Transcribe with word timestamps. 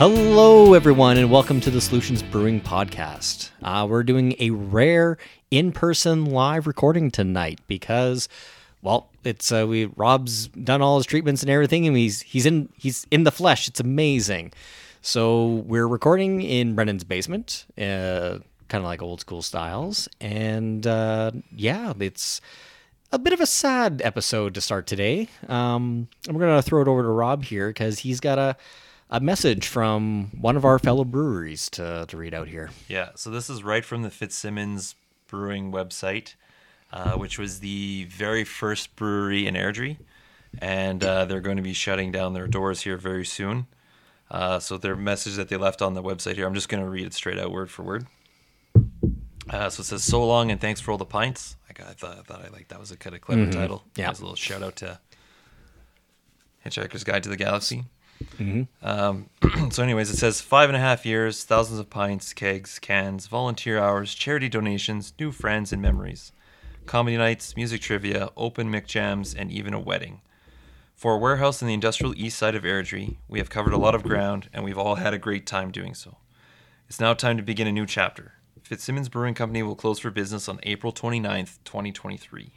Hello, 0.00 0.72
everyone, 0.72 1.18
and 1.18 1.30
welcome 1.30 1.60
to 1.60 1.70
the 1.70 1.78
Solutions 1.78 2.22
Brewing 2.22 2.58
Podcast. 2.62 3.50
Uh, 3.62 3.86
we're 3.86 4.02
doing 4.02 4.34
a 4.38 4.48
rare 4.48 5.18
in-person 5.50 6.24
live 6.24 6.66
recording 6.66 7.10
tonight 7.10 7.60
because, 7.66 8.26
well, 8.80 9.10
it's 9.24 9.52
uh, 9.52 9.66
we 9.68 9.84
Rob's 9.96 10.48
done 10.48 10.80
all 10.80 10.96
his 10.96 11.04
treatments 11.04 11.42
and 11.42 11.50
everything, 11.50 11.86
and 11.86 11.98
he's 11.98 12.22
he's 12.22 12.46
in 12.46 12.70
he's 12.78 13.06
in 13.10 13.24
the 13.24 13.30
flesh. 13.30 13.68
It's 13.68 13.78
amazing. 13.78 14.54
So 15.02 15.46
we're 15.66 15.86
recording 15.86 16.40
in 16.40 16.74
Brennan's 16.74 17.04
basement, 17.04 17.66
uh, 17.76 18.38
kind 18.68 18.82
of 18.82 18.84
like 18.84 19.02
old 19.02 19.20
school 19.20 19.42
styles, 19.42 20.08
and 20.18 20.86
uh, 20.86 21.32
yeah, 21.54 21.92
it's 22.00 22.40
a 23.12 23.18
bit 23.18 23.34
of 23.34 23.40
a 23.42 23.46
sad 23.46 24.00
episode 24.02 24.54
to 24.54 24.62
start 24.62 24.86
today. 24.86 25.28
Um, 25.46 26.08
we're 26.26 26.40
gonna 26.40 26.62
throw 26.62 26.80
it 26.80 26.88
over 26.88 27.02
to 27.02 27.08
Rob 27.08 27.44
here 27.44 27.68
because 27.68 27.98
he's 27.98 28.20
got 28.20 28.38
a 28.38 28.56
a 29.10 29.20
message 29.20 29.66
from 29.66 30.30
one 30.40 30.56
of 30.56 30.64
our 30.64 30.78
fellow 30.78 31.04
breweries 31.04 31.68
to, 31.70 32.04
to 32.08 32.16
read 32.16 32.32
out 32.32 32.48
here. 32.48 32.70
Yeah, 32.88 33.10
so 33.16 33.30
this 33.30 33.50
is 33.50 33.62
right 33.62 33.84
from 33.84 34.02
the 34.02 34.10
Fitzsimmons 34.10 34.94
Brewing 35.26 35.72
website, 35.72 36.34
uh, 36.92 37.12
which 37.12 37.38
was 37.38 37.60
the 37.60 38.04
very 38.04 38.44
first 38.44 38.94
brewery 38.96 39.46
in 39.46 39.54
Airdrie, 39.54 39.98
and 40.58 41.02
uh, 41.04 41.24
they're 41.24 41.40
going 41.40 41.56
to 41.56 41.62
be 41.62 41.72
shutting 41.72 42.12
down 42.12 42.34
their 42.34 42.46
doors 42.46 42.82
here 42.82 42.96
very 42.96 43.24
soon. 43.24 43.66
Uh, 44.30 44.60
so 44.60 44.76
their 44.76 44.94
message 44.94 45.34
that 45.34 45.48
they 45.48 45.56
left 45.56 45.82
on 45.82 45.94
the 45.94 46.02
website 46.02 46.36
here, 46.36 46.46
I'm 46.46 46.54
just 46.54 46.68
going 46.68 46.82
to 46.82 46.88
read 46.88 47.06
it 47.06 47.14
straight 47.14 47.38
out, 47.38 47.50
word 47.50 47.70
for 47.70 47.82
word. 47.82 48.06
Uh, 49.48 49.68
so 49.68 49.80
it 49.80 49.84
says, 49.84 50.04
"So 50.04 50.24
long 50.24 50.52
and 50.52 50.60
thanks 50.60 50.80
for 50.80 50.92
all 50.92 50.98
the 50.98 51.04
pints." 51.04 51.56
Like 51.68 51.80
I 51.80 51.92
thought, 51.94 52.18
I 52.18 52.22
thought 52.22 52.44
I 52.44 52.48
like 52.50 52.68
that 52.68 52.78
was 52.78 52.92
a 52.92 52.96
kind 52.96 53.16
of 53.16 53.20
clever 53.20 53.50
title. 53.50 53.82
Yeah. 53.96 54.10
As 54.10 54.20
a 54.20 54.22
little 54.22 54.36
shout 54.36 54.62
out 54.62 54.76
to 54.76 55.00
Hitchhiker's 56.64 57.02
Guide 57.02 57.24
to 57.24 57.28
the 57.28 57.36
Galaxy. 57.36 57.84
Mm-hmm. 58.38 58.86
Um, 58.86 59.30
so, 59.70 59.82
anyways, 59.82 60.10
it 60.10 60.16
says 60.16 60.40
five 60.40 60.68
and 60.68 60.76
a 60.76 60.80
half 60.80 61.06
years, 61.06 61.44
thousands 61.44 61.80
of 61.80 61.90
pints, 61.90 62.32
kegs, 62.32 62.78
cans, 62.78 63.26
volunteer 63.26 63.78
hours, 63.78 64.14
charity 64.14 64.48
donations, 64.48 65.12
new 65.18 65.32
friends 65.32 65.72
and 65.72 65.80
memories, 65.80 66.32
comedy 66.86 67.16
nights, 67.16 67.56
music 67.56 67.80
trivia, 67.80 68.30
open 68.36 68.70
mic 68.70 68.86
jams, 68.86 69.34
and 69.34 69.50
even 69.50 69.74
a 69.74 69.80
wedding. 69.80 70.20
For 70.94 71.14
a 71.14 71.18
warehouse 71.18 71.62
in 71.62 71.68
the 71.68 71.74
industrial 71.74 72.14
east 72.16 72.38
side 72.38 72.54
of 72.54 72.62
Airdrie, 72.62 73.16
we 73.26 73.38
have 73.38 73.48
covered 73.48 73.72
a 73.72 73.78
lot 73.78 73.94
of 73.94 74.02
ground, 74.02 74.50
and 74.52 74.64
we've 74.64 74.76
all 74.76 74.96
had 74.96 75.14
a 75.14 75.18
great 75.18 75.46
time 75.46 75.70
doing 75.70 75.94
so. 75.94 76.18
It's 76.88 77.00
now 77.00 77.14
time 77.14 77.38
to 77.38 77.42
begin 77.42 77.66
a 77.66 77.72
new 77.72 77.86
chapter. 77.86 78.34
Fitzsimmons 78.62 79.08
Brewing 79.08 79.34
Company 79.34 79.62
will 79.62 79.74
close 79.74 79.98
for 79.98 80.10
business 80.10 80.48
on 80.48 80.60
April 80.62 80.92
29th, 80.92 81.58
2023. 81.64 82.52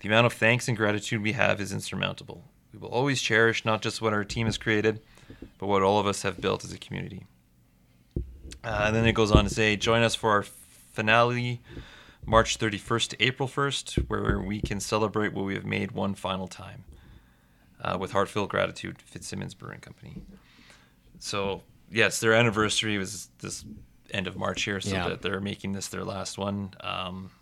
The 0.00 0.08
amount 0.08 0.26
of 0.26 0.32
thanks 0.34 0.68
and 0.68 0.76
gratitude 0.76 1.22
we 1.22 1.32
have 1.32 1.60
is 1.60 1.72
insurmountable. 1.72 2.44
We 2.72 2.78
will 2.78 2.88
always 2.88 3.20
cherish 3.20 3.64
not 3.64 3.82
just 3.82 4.00
what 4.00 4.12
our 4.12 4.24
team 4.24 4.46
has 4.46 4.56
created, 4.58 5.00
but 5.58 5.66
what 5.66 5.82
all 5.82 5.98
of 5.98 6.06
us 6.06 6.22
have 6.22 6.40
built 6.40 6.64
as 6.64 6.72
a 6.72 6.78
community. 6.78 7.26
Uh, 8.64 8.84
and 8.86 8.96
then 8.96 9.04
it 9.06 9.12
goes 9.12 9.30
on 9.32 9.44
to 9.44 9.50
say, 9.50 9.76
join 9.76 10.02
us 10.02 10.14
for 10.14 10.30
our 10.30 10.42
finale, 10.42 11.60
March 12.24 12.58
31st 12.58 13.08
to 13.08 13.22
April 13.22 13.48
1st, 13.48 14.08
where 14.08 14.38
we 14.38 14.60
can 14.60 14.80
celebrate 14.80 15.32
what 15.32 15.44
we 15.44 15.54
have 15.54 15.66
made 15.66 15.92
one 15.92 16.14
final 16.14 16.46
time. 16.48 16.84
Uh, 17.80 17.98
with 17.98 18.12
heartfelt 18.12 18.48
gratitude, 18.48 18.96
to 18.98 19.04
Fitzsimmons 19.04 19.54
Brewing 19.54 19.80
Company. 19.80 20.22
So, 21.18 21.62
yes, 21.90 22.20
their 22.20 22.32
anniversary 22.32 22.96
was 22.96 23.28
this 23.40 23.64
end 24.12 24.28
of 24.28 24.36
March 24.36 24.62
here, 24.62 24.80
so 24.80 24.90
Yeah. 24.94 25.08
that 25.08 25.22
they're 25.22 25.40
making 25.40 25.72
this 25.72 25.88
their 25.88 26.04
last 26.04 26.38
one. 26.38 26.74
Um, 26.80 27.32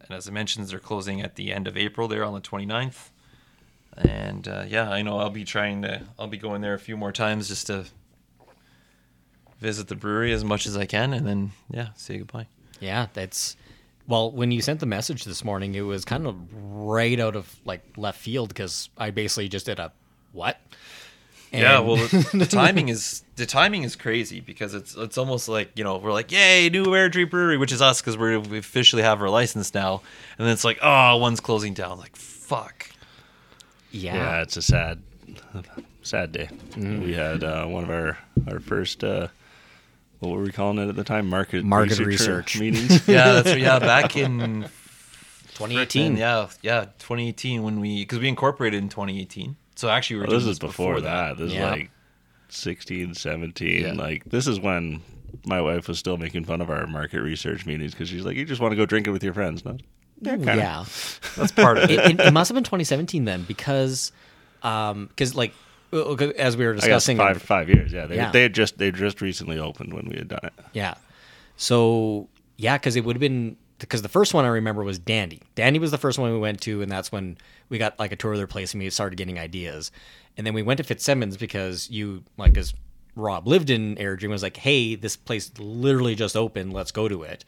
and 0.00 0.12
as 0.12 0.28
I 0.28 0.30
mentioned, 0.30 0.68
they're 0.68 0.78
closing 0.78 1.20
at 1.20 1.34
the 1.34 1.52
end 1.52 1.66
of 1.66 1.76
April 1.76 2.06
there 2.06 2.22
on 2.22 2.32
the 2.32 2.40
29th. 2.40 3.10
And 3.98 4.46
uh, 4.46 4.64
yeah, 4.66 4.90
I 4.90 5.02
know 5.02 5.18
I'll 5.18 5.30
be 5.30 5.44
trying 5.44 5.82
to, 5.82 6.02
I'll 6.18 6.28
be 6.28 6.38
going 6.38 6.60
there 6.60 6.74
a 6.74 6.78
few 6.78 6.96
more 6.96 7.12
times 7.12 7.48
just 7.48 7.66
to 7.66 7.84
visit 9.58 9.88
the 9.88 9.96
brewery 9.96 10.32
as 10.32 10.44
much 10.44 10.66
as 10.66 10.76
I 10.76 10.86
can 10.86 11.12
and 11.12 11.26
then, 11.26 11.50
yeah, 11.70 11.88
say 11.96 12.18
goodbye. 12.18 12.46
Yeah, 12.80 13.08
that's 13.12 13.56
well. 14.06 14.30
When 14.30 14.52
you 14.52 14.62
sent 14.62 14.78
the 14.78 14.86
message 14.86 15.24
this 15.24 15.42
morning, 15.44 15.74
it 15.74 15.80
was 15.80 16.04
kind 16.04 16.26
of 16.28 16.36
right 16.52 17.18
out 17.18 17.34
of 17.34 17.58
like 17.64 17.82
left 17.96 18.20
field 18.20 18.50
because 18.50 18.88
I 18.96 19.10
basically 19.10 19.48
just 19.48 19.66
did 19.66 19.80
a 19.80 19.92
what? 20.32 20.60
yeah, 21.52 21.80
well, 21.80 21.96
the, 21.96 22.30
the 22.34 22.46
timing 22.50 22.88
is 22.88 23.24
the 23.36 23.46
timing 23.46 23.82
is 23.82 23.96
crazy 23.96 24.40
because 24.40 24.74
it's 24.74 24.94
it's 24.94 25.18
almost 25.18 25.48
like 25.48 25.72
you 25.74 25.82
know 25.82 25.96
we're 25.96 26.12
like 26.12 26.30
yay 26.30 26.68
new 26.68 26.84
Airdrie 26.86 27.28
Brewery, 27.28 27.56
which 27.56 27.72
is 27.72 27.82
us 27.82 28.00
because 28.00 28.16
we 28.16 28.58
officially 28.58 29.02
have 29.02 29.20
our 29.20 29.30
license 29.30 29.74
now, 29.74 30.02
and 30.38 30.46
then 30.46 30.52
it's 30.52 30.64
like 30.64 30.78
oh 30.82 31.16
one's 31.16 31.40
closing 31.40 31.74
down, 31.74 31.98
like 31.98 32.14
fuck. 32.16 32.90
Yeah, 33.98 34.14
Yeah, 34.14 34.42
it's 34.42 34.56
a 34.56 34.62
sad, 34.62 35.02
sad 36.02 36.32
day. 36.32 36.48
We 36.76 37.12
had 37.14 37.44
uh, 37.44 37.66
one 37.66 37.84
of 37.84 37.90
our 37.90 38.18
our 38.50 38.60
first. 38.60 39.02
Uh, 39.04 39.28
what 40.20 40.30
were 40.32 40.42
we 40.42 40.50
calling 40.50 40.78
it 40.78 40.88
at 40.88 40.96
the 40.96 41.04
time? 41.04 41.28
Market 41.28 41.64
Market 41.64 41.98
research. 42.00 42.58
meetings. 42.60 43.06
Yeah, 43.08 43.40
that's 43.40 43.56
yeah 43.56 43.78
back 43.78 44.16
in 44.16 44.68
2018. 45.54 46.16
yeah 46.16 46.48
yeah 46.62 46.84
2018 46.98 47.62
when 47.62 47.80
we 47.80 48.00
because 48.02 48.18
we 48.18 48.28
incorporated 48.28 48.82
in 48.82 48.88
2018. 48.88 49.56
So 49.76 49.88
actually 49.88 50.16
we 50.16 50.20
were 50.22 50.26
Well, 50.26 50.36
this 50.36 50.42
doing 50.44 50.52
is 50.52 50.58
before, 50.58 51.00
that. 51.02 51.36
This 51.38 51.52
Yeah. 51.52 51.66
is 51.74 51.78
like 51.80 51.90
16, 52.48 53.14
17. 53.14 53.82
Yeah. 53.82 53.92
Like 53.92 54.24
this 54.24 54.46
is 54.48 54.58
when 54.58 55.02
my 55.46 55.60
wife 55.60 55.86
was 55.88 55.98
still 55.98 56.16
making 56.16 56.44
fun 56.46 56.60
of 56.60 56.70
our 56.70 56.86
market 56.86 57.20
research 57.20 57.64
meetings 57.66 57.92
because 57.92 58.08
she's 58.08 58.24
like, 58.24 58.34
"You 58.36 58.44
just 58.44 58.60
want 58.60 58.72
to 58.72 58.76
go 58.76 58.86
drinking 58.86 59.12
with 59.12 59.22
your 59.22 59.34
friends, 59.34 59.64
no?" 59.64 59.76
Yeah, 60.20 60.36
yeah. 60.36 60.84
That's 61.36 61.52
part 61.52 61.78
of 61.78 61.84
it. 61.90 61.98
it, 61.98 62.10
it, 62.12 62.20
it 62.20 62.32
must 62.32 62.48
have 62.48 62.54
been 62.54 62.64
2017 62.64 63.24
then 63.24 63.42
because 63.44 64.12
um 64.62 65.06
because 65.06 65.34
like 65.34 65.52
as 65.92 66.56
we 66.56 66.66
were 66.66 66.74
discussing 66.74 67.16
five 67.16 67.40
five 67.40 67.68
years. 67.68 67.92
Yeah, 67.92 68.06
they 68.06 68.16
Yeah. 68.16 68.30
they 68.30 68.42
had 68.42 68.54
just 68.54 68.78
they 68.78 68.90
just 68.90 69.20
recently 69.20 69.58
opened 69.58 69.94
when 69.94 70.06
we 70.08 70.16
had 70.16 70.28
done 70.28 70.40
it. 70.42 70.52
Yeah. 70.72 70.94
So 71.56 72.28
yeah, 72.56 72.76
because 72.78 72.96
it 72.96 73.04
would 73.04 73.16
have 73.16 73.20
been 73.20 73.56
because 73.78 74.02
the 74.02 74.08
first 74.08 74.34
one 74.34 74.44
I 74.44 74.48
remember 74.48 74.82
was 74.82 74.98
Dandy. 74.98 75.40
Dandy 75.54 75.78
was 75.78 75.90
the 75.92 75.98
first 75.98 76.18
one 76.18 76.32
we 76.32 76.38
went 76.38 76.60
to, 76.62 76.82
and 76.82 76.90
that's 76.90 77.12
when 77.12 77.38
we 77.68 77.78
got 77.78 77.98
like 77.98 78.10
a 78.12 78.16
tour 78.16 78.32
of 78.32 78.38
their 78.38 78.46
place 78.48 78.74
and 78.74 78.82
we 78.82 78.90
started 78.90 79.16
getting 79.16 79.38
ideas. 79.38 79.90
And 80.36 80.46
then 80.46 80.54
we 80.54 80.62
went 80.62 80.78
to 80.78 80.84
Fitzsimmons 80.84 81.36
because 81.36 81.88
you 81.90 82.24
like 82.36 82.56
as 82.56 82.74
Rob 83.16 83.46
lived 83.48 83.70
in 83.70 83.96
Airdrie 83.96 84.28
was 84.28 84.42
like, 84.42 84.56
hey, 84.56 84.94
this 84.94 85.16
place 85.16 85.50
literally 85.58 86.14
just 86.14 86.36
opened. 86.36 86.72
Let's 86.72 86.92
go 86.92 87.08
to 87.08 87.22
it. 87.22 87.44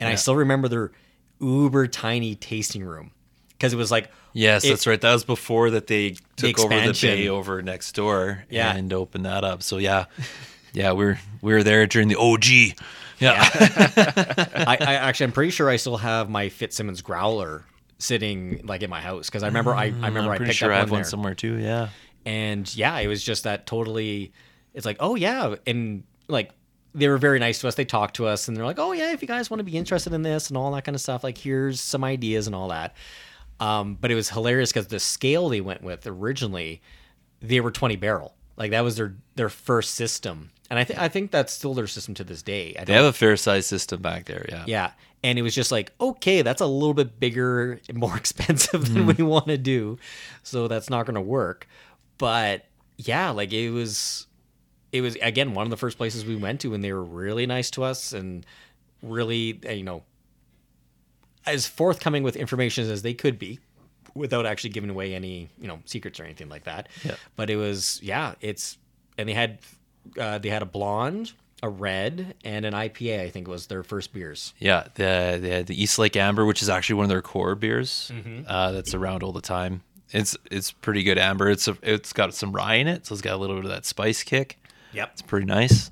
And 0.00 0.08
I 0.08 0.16
still 0.16 0.36
remember 0.36 0.68
their 0.68 0.90
uber 1.40 1.86
tiny 1.86 2.34
tasting 2.34 2.84
room 2.84 3.10
because 3.50 3.72
it 3.72 3.76
was 3.76 3.90
like 3.90 4.10
Yes, 4.36 4.64
it- 4.64 4.70
that's 4.70 4.86
right. 4.88 5.00
That 5.00 5.12
was 5.12 5.24
before 5.24 5.70
that 5.70 5.86
they 5.86 6.16
took 6.36 6.58
over 6.58 6.74
the 6.74 6.98
bay 7.00 7.28
over 7.28 7.62
next 7.62 7.92
door 7.94 8.44
Yeah. 8.50 8.74
and 8.74 8.92
opened 8.92 9.26
that 9.26 9.44
up. 9.44 9.62
So 9.62 9.78
yeah, 9.78 10.06
yeah, 10.72 10.90
we're 10.92 11.20
we 11.40 11.52
were 11.52 11.62
there 11.62 11.86
during 11.86 12.08
the 12.08 12.16
OG. 12.18 12.76
Yeah, 13.20 13.48
I, 14.66 14.76
I 14.80 14.94
actually 14.94 15.24
I'm 15.26 15.32
pretty 15.32 15.50
sure 15.50 15.70
I 15.70 15.76
still 15.76 15.98
have 15.98 16.28
my 16.28 16.48
Fitzsimmons 16.48 17.00
growler 17.00 17.64
sitting 17.98 18.60
like 18.64 18.82
in 18.82 18.90
my 18.90 19.00
house 19.00 19.28
because 19.30 19.44
I 19.44 19.46
remember 19.46 19.72
I, 19.72 19.84
I 19.84 19.86
remember 20.08 20.32
I'm 20.32 20.42
I 20.42 20.44
picked 20.46 20.54
sure 20.54 20.72
up 20.72 20.76
I 20.76 20.80
have 20.80 20.90
one 20.90 20.98
one 21.02 21.04
somewhere 21.04 21.34
too. 21.36 21.56
Yeah, 21.58 21.90
and 22.26 22.74
yeah 22.76 22.98
it 22.98 23.06
was 23.06 23.22
just 23.22 23.44
that 23.44 23.66
totally 23.66 24.32
it's 24.74 24.84
like 24.84 24.96
oh 24.98 25.14
yeah 25.14 25.54
and 25.64 26.02
like 26.26 26.50
they 26.94 27.08
were 27.08 27.18
very 27.18 27.38
nice 27.38 27.58
to 27.60 27.68
us 27.68 27.74
they 27.74 27.84
talked 27.84 28.16
to 28.16 28.26
us 28.26 28.48
and 28.48 28.56
they're 28.56 28.64
like 28.64 28.78
oh 28.78 28.92
yeah 28.92 29.12
if 29.12 29.20
you 29.22 29.28
guys 29.28 29.50
want 29.50 29.58
to 29.60 29.64
be 29.64 29.76
interested 29.76 30.12
in 30.12 30.22
this 30.22 30.48
and 30.48 30.56
all 30.56 30.70
that 30.72 30.84
kind 30.84 30.94
of 30.94 31.00
stuff 31.00 31.24
like 31.24 31.38
here's 31.38 31.80
some 31.80 32.04
ideas 32.04 32.46
and 32.46 32.54
all 32.54 32.68
that 32.68 32.94
um, 33.60 33.96
but 34.00 34.10
it 34.10 34.14
was 34.16 34.30
hilarious 34.30 34.72
because 34.72 34.88
the 34.88 34.98
scale 34.98 35.48
they 35.48 35.60
went 35.60 35.82
with 35.82 36.06
originally 36.06 36.82
they 37.40 37.60
were 37.60 37.70
20 37.70 37.96
barrel 37.96 38.34
like 38.56 38.70
that 38.70 38.82
was 38.82 38.96
their 38.96 39.14
their 39.36 39.48
first 39.48 39.94
system 39.94 40.50
and 40.70 40.78
i, 40.78 40.84
th- 40.84 40.98
I 40.98 41.08
think 41.08 41.30
that's 41.30 41.52
still 41.52 41.74
their 41.74 41.86
system 41.86 42.14
to 42.14 42.24
this 42.24 42.42
day 42.42 42.74
I 42.78 42.84
they 42.84 42.94
have 42.94 43.04
a 43.04 43.12
fair 43.12 43.36
size 43.36 43.66
system 43.66 44.00
back 44.02 44.24
there. 44.26 44.46
Yeah, 44.48 44.64
yeah. 44.66 44.90
And 45.22 45.38
it 45.38 45.42
was 45.42 45.54
just 45.54 45.72
like, 45.72 45.92
okay, 46.00 46.42
that's 46.42 46.60
a 46.60 46.66
little 46.66 46.92
bit 46.92 47.18
bigger 47.18 47.80
and 47.88 47.96
more 47.96 48.14
expensive 48.22 48.92
than 48.92 49.06
we 49.06 49.22
want 49.24 49.46
to 49.46 49.56
do. 49.56 49.98
So 50.42 50.68
that's 50.68 50.90
not 50.90 51.06
going 51.06 51.14
to 51.14 51.20
work. 51.22 51.66
But 52.18 52.66
yeah, 52.98 53.30
like 53.30 53.52
it 53.52 53.70
was, 53.70 54.26
it 54.94 55.00
was 55.00 55.16
again 55.16 55.54
one 55.54 55.66
of 55.66 55.70
the 55.70 55.76
first 55.76 55.98
places 55.98 56.24
we 56.24 56.36
went 56.36 56.60
to, 56.60 56.72
and 56.72 56.84
they 56.84 56.92
were 56.92 57.02
really 57.02 57.46
nice 57.46 57.68
to 57.72 57.82
us 57.82 58.12
and 58.12 58.46
really, 59.02 59.58
uh, 59.66 59.72
you 59.72 59.82
know, 59.82 60.04
as 61.44 61.66
forthcoming 61.66 62.22
with 62.22 62.36
information 62.36 62.88
as 62.88 63.02
they 63.02 63.12
could 63.12 63.36
be 63.36 63.58
without 64.14 64.46
actually 64.46 64.70
giving 64.70 64.88
away 64.88 65.12
any, 65.12 65.48
you 65.60 65.66
know, 65.66 65.80
secrets 65.84 66.20
or 66.20 66.24
anything 66.24 66.48
like 66.48 66.62
that. 66.64 66.88
Yeah. 67.04 67.16
But 67.34 67.50
it 67.50 67.56
was, 67.56 67.98
yeah, 68.04 68.36
it's, 68.40 68.78
and 69.18 69.28
they 69.28 69.32
had, 69.32 69.58
uh, 70.16 70.38
they 70.38 70.48
had 70.48 70.62
a 70.62 70.66
blonde, 70.66 71.32
a 71.60 71.68
red, 71.68 72.36
and 72.44 72.64
an 72.64 72.72
IPA. 72.72 73.20
I 73.20 73.30
think 73.30 73.48
was 73.48 73.66
their 73.66 73.82
first 73.82 74.12
beers. 74.12 74.54
yeah. 74.60 74.86
The 74.94 75.04
had 75.42 75.66
the 75.66 75.82
East 75.82 75.98
Lake 75.98 76.14
Amber, 76.16 76.44
which 76.44 76.62
is 76.62 76.68
actually 76.68 76.94
one 76.94 77.04
of 77.04 77.10
their 77.10 77.20
core 77.22 77.56
beers. 77.56 78.12
Mm-hmm. 78.14 78.42
Uh, 78.46 78.70
that's 78.70 78.94
around 78.94 79.24
all 79.24 79.32
the 79.32 79.40
time. 79.40 79.82
It's 80.12 80.36
it's 80.52 80.70
pretty 80.70 81.02
good 81.02 81.18
amber. 81.18 81.50
It's 81.50 81.66
a, 81.66 81.76
it's 81.82 82.12
got 82.12 82.32
some 82.32 82.52
rye 82.52 82.74
in 82.76 82.86
it, 82.86 83.06
so 83.06 83.12
it's 83.12 83.22
got 83.22 83.34
a 83.34 83.38
little 83.38 83.56
bit 83.56 83.64
of 83.64 83.72
that 83.72 83.84
spice 83.86 84.22
kick. 84.22 84.56
Yep. 84.94 85.10
It's 85.12 85.22
pretty 85.22 85.46
nice. 85.46 85.90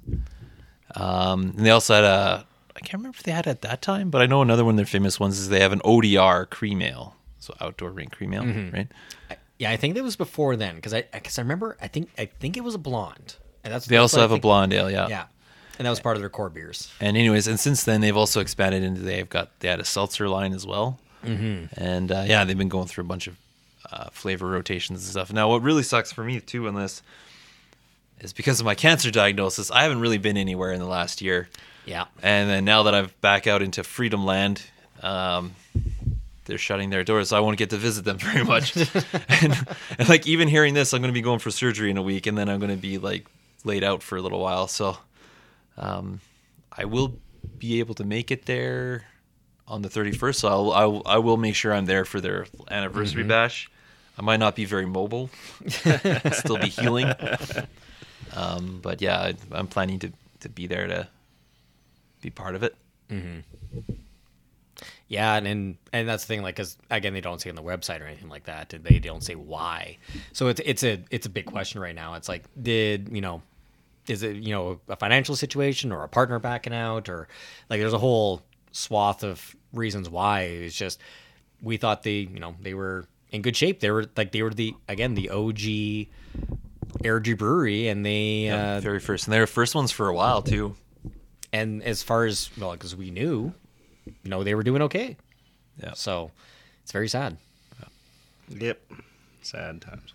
Um, 0.95 1.55
and 1.57 1.67
they 1.67 1.71
also 1.71 1.95
had 1.95 2.05
a 2.05 2.47
I 2.75 2.81
can't 2.81 2.95
remember 2.95 3.17
if 3.17 3.23
they 3.23 3.33
had 3.33 3.47
it 3.47 3.51
at 3.51 3.63
that 3.63 3.83
time, 3.83 4.11
but 4.11 4.23
I 4.23 4.27
know 4.27 4.43
another 4.43 4.65
one 4.65 4.73
of 4.73 4.77
their 4.77 4.87
famous 4.87 5.21
ones 5.21 5.39
is 5.39 5.49
they 5.49 5.61
have 5.61 5.73
an 5.73 5.81
ODR 5.81 6.49
cream 6.49 6.83
ale, 6.83 7.15
so 7.39 7.55
outdoor 7.61 7.91
rink 7.91 8.13
cream 8.13 8.35
ale, 8.35 8.43
Mm-hmm. 8.43 8.75
right? 8.75 8.89
Yeah, 9.59 9.71
I 9.71 9.77
think 9.77 9.95
that 9.95 10.03
was 10.03 10.17
before 10.17 10.57
then 10.57 10.77
because 10.77 10.93
I 10.93 11.03
because 11.13 11.39
I 11.39 11.43
remember 11.43 11.77
I 11.81 11.87
think 11.89 12.11
I 12.19 12.25
think 12.27 12.57
it 12.57 12.65
was 12.65 12.75
a 12.75 12.79
blonde. 12.79 13.37
And 13.65 13.73
that's 13.73 13.87
They 13.87 13.97
that's 13.97 14.03
also 14.15 14.19
I 14.19 14.23
have 14.23 14.33
a 14.33 14.39
blonde 14.39 14.73
ale, 14.73 14.91
yeah. 14.91 15.07
Yeah, 15.09 15.25
and 15.79 15.87
that 15.87 15.91
was 15.91 16.01
part 16.01 16.17
of 16.17 16.23
their 16.23 16.31
core 16.31 16.51
beers. 16.51 16.91
And 17.01 17.17
anyways, 17.17 17.47
and 17.47 17.61
since 17.61 17.85
then 17.85 18.01
they've 18.01 18.17
also 18.17 18.41
expanded 18.41 18.83
into 18.83 19.03
they've 19.03 19.29
got 19.29 19.51
they 19.61 19.69
had 19.69 19.79
a 19.79 19.85
seltzer 19.85 20.29
line 20.29 20.53
as 20.53 20.67
well, 20.67 20.99
mm-hmm. 21.25 21.67
and 21.81 22.11
uh, 22.11 22.25
yeah, 22.27 22.43
they've 22.45 22.59
been 22.59 22.69
going 22.69 22.89
through 22.89 23.05
a 23.05 23.07
bunch 23.07 23.29
of 23.29 23.37
uh, 23.93 24.09
flavor 24.11 24.49
rotations 24.49 25.03
and 25.03 25.11
stuff. 25.11 25.33
Now, 25.33 25.49
what 25.49 25.63
really 25.63 25.85
sucks 25.85 26.11
for 26.11 26.25
me 26.25 26.41
too 26.41 26.67
in 26.67 26.75
this 26.75 27.03
is 28.23 28.33
because 28.33 28.61
of 28.61 28.67
my 28.67 28.75
cancer 28.75 29.11
diagnosis, 29.11 29.71
I 29.71 29.83
haven't 29.83 30.01
really 30.01 30.19
been 30.19 30.37
anywhere 30.37 30.73
in 30.73 30.81
the 30.81 30.87
last 30.87 31.21
year, 31.21 31.49
Yeah, 31.85 32.07
and 32.23 32.49
then 32.49 32.65
now 32.65 32.85
that 32.85 32.95
I'm 32.95 33.11
back 33.21 33.47
out 33.47 33.63
into 33.63 33.83
Freedom 33.85 34.25
Land. 34.25 34.63
Um, 35.03 35.55
they're 36.45 36.59
shutting 36.59 36.91
their 36.91 37.05
doors, 37.05 37.29
so 37.29 37.37
I 37.37 37.41
won't 37.41 37.57
get 37.57 37.71
to 37.71 37.77
visit 37.77 38.05
them 38.05 38.19
very 38.31 38.45
much. 38.45 38.77
and, 39.29 39.67
and 39.99 40.09
like 40.09 40.27
even 40.27 40.49
hearing 40.49 40.75
this, 40.75 40.93
I'm 40.93 41.01
going 41.01 41.13
to 41.13 41.15
be 41.15 41.23
going 41.23 41.39
for 41.39 41.51
surgery 41.51 41.91
in 41.91 41.97
a 41.97 42.03
week, 42.03 42.27
and 42.27 42.37
then 42.37 42.49
I'm 42.49 42.59
going 42.59 42.75
to 42.75 42.81
be 42.81 42.99
like 42.99 43.27
laid 43.65 43.85
out 43.85 44.03
for 44.03 44.17
a 44.17 44.23
little 44.23 44.41
while. 44.41 44.67
So 44.67 44.97
um, 45.77 46.21
I 46.77 46.85
will 46.85 47.19
be 47.59 47.79
able 47.81 47.95
to 47.95 48.05
make 48.05 48.31
it 48.31 48.47
there 48.47 49.05
on 49.69 49.83
the 49.83 49.89
31st. 49.89 50.35
So 50.35 50.49
I'll, 50.49 50.73
I'll 50.73 51.03
I 51.07 51.19
will 51.19 51.37
make 51.37 51.55
sure 51.55 51.73
I'm 51.73 51.87
there 51.87 52.05
for 52.05 52.21
their 52.21 52.47
anniversary 52.71 53.23
bash. 53.23 53.71
I 54.19 54.23
might 54.23 54.39
not 54.39 54.55
be 54.55 54.67
very 54.67 54.85
mobile, 54.85 55.31
still 56.33 56.59
be 56.59 56.69
healing. 56.69 57.13
Um, 58.35 58.81
but 58.83 59.01
yeah, 59.03 59.19
I, 59.19 59.35
I'm 59.53 59.67
planning 59.67 59.99
to 60.01 60.13
to 60.41 60.49
be 60.49 60.67
there 60.67 60.87
to 60.87 61.09
be 62.21 62.31
part 62.31 62.55
of 62.55 62.63
it. 62.63 62.75
yeah, 65.09 65.35
and 65.35 65.47
and, 65.47 65.77
and 65.93 66.09
that's 66.09 66.25
the 66.25 66.29
thing. 66.29 66.43
Like, 66.43 66.57
because 66.57 66.79
again, 66.91 67.13
they 67.13 67.21
don't 67.21 67.41
say 67.41 67.51
on 67.51 67.57
the 67.57 67.63
website 67.63 68.01
or 68.01 68.05
anything 68.05 68.29
like 68.29 68.45
that. 68.45 68.75
They 68.83 68.99
don't 68.99 69.23
say 69.23 69.35
why. 69.35 69.99
So 70.33 70.49
it's 70.49 70.61
it's 70.65 70.83
a 70.83 71.03
it's 71.11 71.27
a 71.27 71.31
big 71.31 71.47
question 71.47 71.81
right 71.81 71.95
now. 71.95 72.15
It's 72.15 72.29
like, 72.29 72.45
did 72.61 73.11
you 73.13 73.21
know? 73.21 73.43
Is 74.09 74.23
it 74.23 74.37
you 74.37 74.53
know 74.53 74.81
a 74.89 74.97
financial 74.97 75.37
situation 75.37 75.93
or 75.93 76.03
a 76.03 76.09
partner 76.09 76.39
backing 76.39 76.75
out 76.75 77.09
or 77.09 77.29
like 77.71 77.79
there's 77.79 77.93
a 77.93 77.99
whole 77.99 78.43
swath 78.73 79.23
of 79.23 79.55
reasons 79.73 80.09
why. 80.09 80.43
It's 80.43 80.75
just 80.75 80.99
we 81.63 81.77
thought 81.77 82.03
they 82.03 82.21
you 82.21 82.41
know 82.41 82.57
they 82.61 82.75
were 82.75 83.07
in 83.31 83.43
good 83.43 83.57
shape. 83.57 83.81
They 83.81 83.91
were 83.91 84.07
like 84.17 84.33
they 84.33 84.43
were 84.43 84.51
the 84.51 84.75
again 84.89 85.15
the 85.15 85.31
OG 85.31 86.09
Airdrie 87.03 87.37
Brewery, 87.37 87.89
and 87.89 88.05
they 88.05 88.45
Yeah, 88.47 88.77
uh, 88.77 88.81
very 88.81 89.01
first, 89.01 89.27
and 89.27 89.33
they 89.35 89.41
were 89.41 89.47
first 89.47 89.75
ones 89.75 89.91
for 89.93 90.09
a 90.09 90.15
while 90.15 90.43
too. 90.43 90.77
and 91.53 91.83
as 91.83 92.03
far 92.03 92.25
as 92.25 92.51
well, 92.59 92.73
because 92.73 92.97
we 92.97 93.11
knew, 93.11 93.53
you 94.07 94.31
know, 94.31 94.43
they 94.45 94.55
were 94.55 94.63
doing 94.63 94.83
okay. 94.83 95.17
Yeah. 95.83 95.93
So 95.95 96.31
it's 96.83 96.93
very 96.93 97.09
sad. 97.09 97.37
Yep. 98.49 98.81
Sad 99.43 99.81
times. 99.81 100.13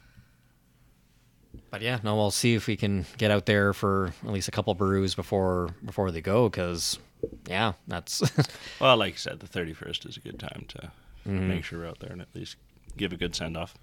But 1.71 1.81
yeah, 1.81 1.99
no, 2.03 2.15
we'll 2.15 2.31
see 2.31 2.53
if 2.55 2.67
we 2.67 2.75
can 2.77 3.05
get 3.17 3.31
out 3.31 3.45
there 3.45 3.73
for 3.73 4.13
at 4.23 4.31
least 4.31 4.47
a 4.47 4.51
couple 4.51 4.73
brews 4.75 5.15
before 5.15 5.69
before 5.85 6.11
they 6.11 6.21
go. 6.21 6.47
Because 6.49 6.99
yeah, 7.47 7.73
that's 7.87 8.21
Well, 8.79 8.95
like 8.97 9.13
you 9.13 9.17
said, 9.17 9.39
the 9.39 9.47
31st 9.47 10.07
is 10.07 10.17
a 10.17 10.19
good 10.19 10.39
time 10.39 10.65
to 10.69 10.91
make 11.29 11.63
sure 11.65 11.79
we're 11.79 11.87
out 11.87 11.99
there 11.99 12.11
and 12.11 12.21
at 12.21 12.29
least 12.33 12.55
give 12.95 13.11
a 13.11 13.17
good 13.17 13.35
send 13.35 13.57
off. 13.57 13.73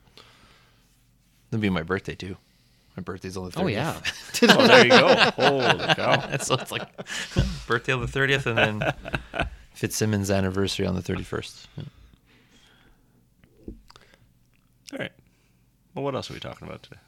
That'd 1.50 1.60
be 1.60 1.68
my 1.68 1.82
birthday 1.82 2.14
too. 2.14 2.36
My 2.96 3.02
birthday's 3.02 3.36
on 3.36 3.46
the 3.46 3.50
30th. 3.50 3.62
oh 3.62 3.66
yeah, 3.66 4.00
oh, 4.42 4.66
there 4.66 4.84
you 4.84 4.90
go. 4.90 5.14
Holy 5.36 5.94
cow. 5.94 6.36
so 6.40 6.54
it's 6.54 6.70
like 6.70 6.88
birthday 7.66 7.92
on 7.92 8.00
the 8.00 8.06
30th 8.06 8.46
and 8.46 8.56
then 8.56 8.94
Fitzsimmons 9.72 10.30
anniversary 10.30 10.86
on 10.86 10.94
the 10.94 11.02
31st. 11.02 11.66
All 14.92 14.98
right. 14.98 15.12
Well, 15.94 16.04
what 16.04 16.14
else 16.14 16.30
are 16.30 16.34
we 16.34 16.40
talking 16.40 16.68
about 16.68 16.84
today? 16.84 17.00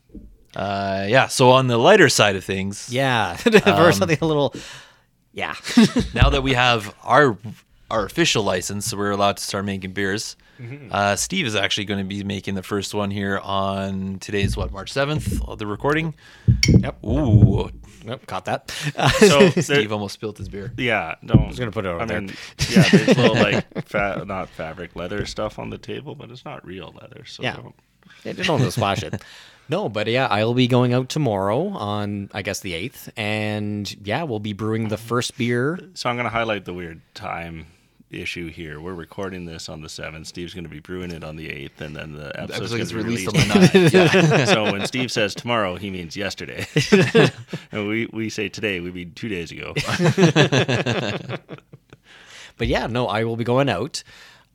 Uh, 0.56 1.06
yeah, 1.08 1.26
so 1.28 1.50
on 1.50 1.66
the 1.66 1.76
lighter 1.78 2.08
side 2.08 2.34
of 2.34 2.42
things, 2.42 2.88
yeah, 2.90 3.36
for 3.36 3.92
something 3.92 4.18
a 4.20 4.26
little, 4.26 4.54
yeah, 5.32 5.54
now 6.14 6.30
that 6.30 6.42
we 6.42 6.54
have 6.54 6.94
our 7.04 7.36
our 7.90 8.06
official 8.06 8.42
license, 8.42 8.86
so 8.86 8.96
we're 8.96 9.10
allowed 9.10 9.36
to 9.36 9.42
start 9.42 9.64
making 9.66 9.92
beers. 9.92 10.34
Uh, 10.90 11.16
Steve 11.16 11.46
is 11.46 11.54
actually 11.54 11.84
going 11.84 11.98
to 12.00 12.04
be 12.08 12.24
making 12.24 12.54
the 12.54 12.62
first 12.62 12.94
one 12.94 13.10
here 13.10 13.38
on 13.38 14.18
today's 14.20 14.56
what 14.56 14.72
March 14.72 14.92
7th 14.92 15.46
of 15.48 15.58
the 15.58 15.66
recording. 15.66 16.14
yep, 16.66 17.02
Ooh, 17.04 17.70
yep, 18.04 18.26
caught 18.26 18.46
that. 18.46 18.70
So, 19.18 19.48
there, 19.50 19.62
Steve 19.62 19.92
almost 19.92 20.14
spilled 20.14 20.38
his 20.38 20.48
beer. 20.48 20.72
yeah, 20.76 21.16
don't. 21.24 21.42
I 21.44 21.46
was 21.48 21.58
gonna 21.58 21.70
put 21.72 21.84
it 21.84 21.88
over 21.88 22.00
I 22.02 22.06
there. 22.06 22.20
mean, 22.22 22.34
yeah, 22.70 22.88
there's 22.90 23.16
little 23.16 23.34
like 23.34 23.86
fa- 23.86 24.24
not 24.26 24.48
fabric 24.48 24.96
leather 24.96 25.26
stuff 25.26 25.58
on 25.58 25.70
the 25.70 25.78
table, 25.78 26.14
but 26.14 26.30
it's 26.30 26.44
not 26.44 26.64
real 26.64 26.94
leather. 27.00 27.24
So 27.26 27.42
Yeah. 27.42 27.56
don't. 27.56 27.74
They 28.22 28.32
don't 28.32 28.48
want 28.48 28.62
to 28.62 28.70
splash 28.72 29.02
it. 29.02 29.20
No, 29.68 29.88
but 29.88 30.06
yeah, 30.06 30.26
I'll 30.28 30.54
be 30.54 30.68
going 30.68 30.94
out 30.94 31.08
tomorrow 31.08 31.68
on 31.70 32.30
I 32.32 32.42
guess 32.42 32.60
the 32.60 32.72
eighth, 32.74 33.10
and 33.16 33.92
yeah, 34.06 34.22
we'll 34.22 34.38
be 34.38 34.52
brewing 34.52 34.88
the 34.88 34.96
first 34.96 35.36
beer. 35.36 35.78
So 35.94 36.08
I'm 36.08 36.14
going 36.16 36.24
to 36.24 36.30
highlight 36.30 36.64
the 36.64 36.72
weird 36.72 37.00
time 37.14 37.66
issue 38.10 38.48
here. 38.50 38.80
We're 38.80 38.94
recording 38.94 39.44
this 39.46 39.68
on 39.68 39.80
the 39.82 39.88
7th. 39.88 40.26
Steve's 40.26 40.54
going 40.54 40.64
to 40.64 40.70
be 40.70 40.80
brewing 40.80 41.10
it 41.10 41.24
on 41.24 41.36
the 41.36 41.48
8th, 41.48 41.80
and 41.80 41.96
then 41.96 42.12
the 42.12 42.28
episode's 42.40 42.50
Episode 42.50 42.68
going 42.68 42.78
gets 42.78 42.90
to 42.90 42.96
be 42.96 43.02
released 43.02 43.26
released 43.32 43.54
on 43.56 43.60
the 43.62 43.68
9th. 43.68 44.46
so 44.54 44.72
when 44.72 44.86
Steve 44.86 45.10
says 45.10 45.34
tomorrow, 45.34 45.76
he 45.76 45.90
means 45.90 46.16
yesterday. 46.16 46.66
and 47.72 47.88
we, 47.88 48.06
we 48.12 48.28
say 48.30 48.48
today, 48.48 48.80
we 48.80 48.90
mean 48.92 49.12
two 49.14 49.28
days 49.28 49.50
ago. 49.52 49.74
But 52.58 52.68
yeah, 52.68 52.86
no, 52.86 53.06
I 53.06 53.24
will 53.24 53.36
be 53.36 53.44
going 53.44 53.68
out. 53.68 54.02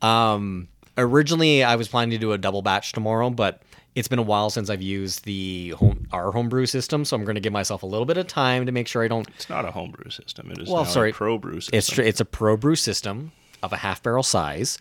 Um, 0.00 0.66
originally, 0.98 1.62
I 1.62 1.76
was 1.76 1.86
planning 1.86 2.10
to 2.10 2.18
do 2.18 2.32
a 2.32 2.38
double 2.38 2.60
batch 2.62 2.92
tomorrow, 2.92 3.30
but 3.30 3.62
it's 3.94 4.08
been 4.08 4.18
a 4.18 4.22
while 4.22 4.50
since 4.50 4.70
I've 4.70 4.82
used 4.82 5.24
the 5.24 5.70
home 5.78 6.08
our 6.10 6.32
homebrew 6.32 6.66
system, 6.66 7.04
so 7.04 7.16
I'm 7.16 7.24
going 7.24 7.36
to 7.36 7.40
give 7.40 7.52
myself 7.52 7.84
a 7.84 7.86
little 7.86 8.04
bit 8.04 8.16
of 8.16 8.26
time 8.26 8.66
to 8.66 8.72
make 8.72 8.88
sure 8.88 9.04
I 9.04 9.08
don't. 9.08 9.28
It's 9.28 9.48
not 9.48 9.64
a 9.64 9.70
homebrew 9.70 10.10
system. 10.10 10.50
It 10.50 10.58
is 10.58 10.68
Well, 10.68 10.84
sorry. 10.84 11.10
a 11.10 11.12
pro 11.14 11.38
brew 11.38 11.60
system. 11.60 11.78
It's 11.78 11.96
it's 11.98 12.20
a 12.20 12.24
pro 12.24 12.56
brew 12.56 12.74
system 12.74 13.30
of 13.62 13.72
a 13.72 13.76
half 13.76 14.02
barrel 14.02 14.22
size. 14.22 14.78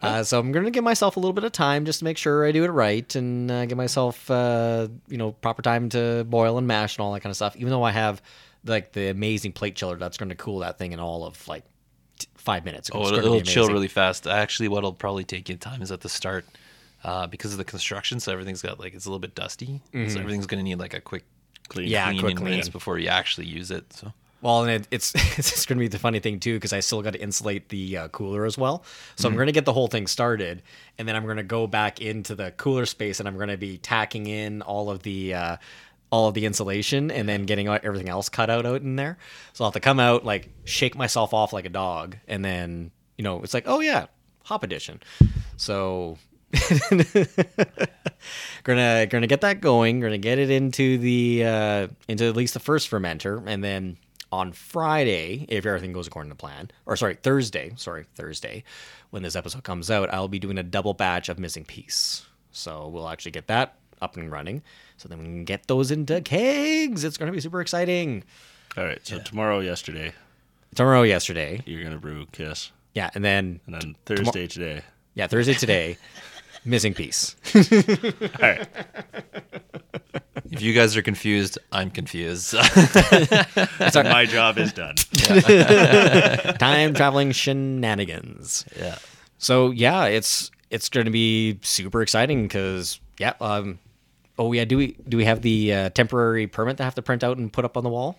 Uh, 0.00 0.22
so 0.22 0.38
I'm 0.38 0.52
going 0.52 0.64
to 0.64 0.70
give 0.70 0.84
myself 0.84 1.16
a 1.16 1.20
little 1.20 1.32
bit 1.32 1.42
of 1.42 1.50
time 1.50 1.84
just 1.84 1.98
to 2.00 2.04
make 2.04 2.16
sure 2.16 2.46
I 2.46 2.52
do 2.52 2.62
it 2.64 2.68
right 2.68 3.12
and 3.16 3.50
uh, 3.50 3.66
give 3.66 3.76
myself 3.76 4.30
uh, 4.30 4.86
you 5.08 5.16
know 5.16 5.32
proper 5.32 5.60
time 5.60 5.88
to 5.90 6.24
boil 6.24 6.56
and 6.56 6.66
mash 6.68 6.96
and 6.96 7.04
all 7.04 7.12
that 7.14 7.20
kind 7.20 7.30
of 7.30 7.36
stuff. 7.36 7.56
Even 7.56 7.70
though 7.70 7.82
I 7.82 7.90
have 7.90 8.22
like 8.64 8.92
the 8.92 9.08
amazing 9.08 9.52
plate 9.52 9.74
chiller 9.74 9.96
that's 9.96 10.16
going 10.16 10.28
to 10.28 10.36
cool 10.36 10.60
that 10.60 10.78
thing 10.78 10.92
in 10.92 11.00
all 11.00 11.24
of 11.24 11.48
like 11.48 11.64
t- 12.18 12.28
five 12.36 12.64
minutes. 12.64 12.90
Oh, 12.92 13.00
It's 13.00 13.08
it'll, 13.08 13.22
gonna 13.22 13.36
it'll 13.38 13.46
chill 13.46 13.68
really 13.68 13.88
fast. 13.88 14.26
Actually, 14.28 14.68
what'll 14.68 14.92
probably 14.92 15.24
take 15.24 15.48
you 15.48 15.56
time 15.56 15.82
is 15.82 15.90
at 15.90 16.00
the 16.02 16.08
start, 16.08 16.46
uh, 17.02 17.26
because 17.26 17.50
of 17.52 17.58
the 17.58 17.64
construction. 17.64 18.20
So 18.20 18.32
everything's 18.32 18.62
got 18.62 18.78
like 18.78 18.94
it's 18.94 19.06
a 19.06 19.08
little 19.08 19.18
bit 19.20 19.34
dusty. 19.34 19.80
So 19.92 20.20
everything's 20.20 20.46
gonna 20.46 20.62
need 20.62 20.78
like 20.78 20.94
a 20.94 21.00
quick 21.00 21.24
clean. 21.68 21.86
Mm-hmm. 21.86 21.92
Yeah, 21.92 22.10
clean 22.10 22.20
quick 22.20 22.36
clean. 22.36 22.62
before 22.70 22.98
you 22.98 23.08
actually 23.08 23.46
use 23.46 23.72
it. 23.72 23.92
So 23.92 24.12
Well, 24.40 24.62
and 24.64 24.70
it, 24.70 24.88
it's 24.90 25.12
it's 25.38 25.66
going 25.66 25.78
to 25.78 25.80
be 25.80 25.88
the 25.88 25.98
funny 25.98 26.20
thing 26.20 26.40
too 26.40 26.54
because 26.54 26.72
I 26.72 26.80
still 26.80 27.02
got 27.02 27.14
to 27.14 27.20
insulate 27.20 27.68
the 27.68 27.96
uh, 27.96 28.08
cooler 28.08 28.44
as 28.44 28.56
well. 28.56 28.84
So 29.16 29.28
I'm 29.28 29.34
going 29.34 29.46
to 29.46 29.52
get 29.52 29.64
the 29.64 29.72
whole 29.72 29.88
thing 29.88 30.06
started, 30.06 30.62
and 30.96 31.08
then 31.08 31.16
I'm 31.16 31.24
going 31.24 31.38
to 31.38 31.42
go 31.42 31.66
back 31.66 32.00
into 32.00 32.34
the 32.34 32.52
cooler 32.52 32.86
space, 32.86 33.18
and 33.20 33.28
I'm 33.28 33.36
going 33.36 33.48
to 33.48 33.56
be 33.56 33.78
tacking 33.78 34.26
in 34.26 34.62
all 34.62 34.90
of 34.90 35.02
the 35.02 35.34
uh, 35.34 35.56
all 36.10 36.28
of 36.28 36.34
the 36.34 36.46
insulation, 36.46 37.10
and 37.10 37.28
then 37.28 37.44
getting 37.44 37.68
everything 37.68 38.08
else 38.08 38.28
cut 38.28 38.50
out 38.50 38.64
out 38.64 38.82
in 38.82 38.96
there. 38.96 39.18
So 39.52 39.64
I'll 39.64 39.70
have 39.70 39.74
to 39.74 39.80
come 39.80 40.00
out 40.00 40.24
like 40.24 40.48
shake 40.64 40.96
myself 40.96 41.34
off 41.34 41.52
like 41.52 41.64
a 41.64 41.70
dog, 41.70 42.16
and 42.28 42.44
then 42.44 42.90
you 43.16 43.24
know 43.24 43.42
it's 43.42 43.54
like, 43.54 43.64
oh 43.66 43.80
yeah, 43.80 44.06
hop 44.44 44.62
addition. 44.62 45.00
So 45.56 46.16
gonna 48.62 49.06
gonna 49.06 49.26
get 49.26 49.40
that 49.42 49.60
going. 49.60 50.00
Gonna 50.00 50.18
get 50.18 50.38
it 50.38 50.50
into 50.50 50.98
the 50.98 51.44
uh, 51.44 51.88
into 52.06 52.24
at 52.26 52.36
least 52.36 52.54
the 52.54 52.60
first 52.60 52.90
fermenter, 52.90 53.42
and 53.46 53.62
then 53.62 53.98
on 54.30 54.52
Friday, 54.52 55.46
if 55.48 55.64
everything 55.66 55.92
goes 55.92 56.06
according 56.06 56.30
to 56.30 56.36
plan, 56.36 56.70
or 56.86 56.96
sorry, 56.96 57.14
Thursday, 57.14 57.72
sorry, 57.76 58.04
Thursday, 58.14 58.62
when 59.10 59.22
this 59.22 59.34
episode 59.36 59.64
comes 59.64 59.90
out, 59.90 60.12
I'll 60.12 60.28
be 60.28 60.38
doing 60.38 60.58
a 60.58 60.62
double 60.62 60.94
batch 60.94 61.28
of 61.28 61.38
missing 61.38 61.64
piece. 61.64 62.26
So 62.52 62.88
we'll 62.88 63.08
actually 63.08 63.32
get 63.32 63.46
that 63.46 63.76
up 64.02 64.16
and 64.16 64.30
running. 64.30 64.62
So 64.96 65.08
then 65.08 65.18
we 65.18 65.24
can 65.24 65.44
get 65.44 65.66
those 65.66 65.90
into 65.90 66.20
kegs. 66.20 67.04
It's 67.04 67.16
gonna 67.16 67.32
be 67.32 67.40
super 67.40 67.60
exciting. 67.60 68.24
All 68.76 68.84
right. 68.84 69.04
So 69.06 69.18
tomorrow, 69.18 69.60
yesterday, 69.60 70.12
Tomorrow, 70.74 71.02
yesterday, 71.02 71.62
you're 71.64 71.80
going 71.80 71.94
to 71.94 71.98
brew 71.98 72.26
Kiss. 72.30 72.70
yeah, 72.94 73.08
and 73.14 73.24
then 73.24 73.58
And 73.64 73.74
then 73.74 73.96
Thursday, 74.04 74.46
today. 74.46 74.82
yeah, 75.14 75.26
Thursday 75.26 75.54
today, 75.54 75.96
missing 76.64 76.94
piece. 76.94 77.36
All 77.54 77.62
right. 78.40 78.66
if 80.50 80.62
you 80.62 80.72
guys 80.72 80.96
are 80.96 81.02
confused, 81.02 81.58
I'm 81.72 81.90
confused. 81.90 82.54
My 83.94 84.26
job 84.28 84.58
is 84.58 84.72
done. 84.72 84.94
Time 86.58 86.94
traveling 86.94 87.32
shenanigans. 87.32 88.64
yeah. 88.78 88.98
So 89.38 89.70
yeah, 89.70 90.04
it's 90.06 90.50
it's 90.70 90.88
going 90.88 91.06
to 91.06 91.12
be 91.12 91.58
super 91.62 92.02
exciting 92.02 92.42
because 92.44 93.00
yeah. 93.18 93.34
Um, 93.40 93.78
oh 94.38 94.52
yeah, 94.52 94.64
do 94.64 94.76
we 94.76 94.96
do 95.08 95.16
we 95.16 95.24
have 95.24 95.42
the 95.42 95.72
uh, 95.72 95.88
temporary 95.90 96.46
permit 96.46 96.76
to 96.78 96.84
have 96.84 96.94
to 96.96 97.02
print 97.02 97.22
out 97.22 97.38
and 97.38 97.52
put 97.52 97.64
up 97.64 97.76
on 97.76 97.84
the 97.84 97.90
wall? 97.90 98.18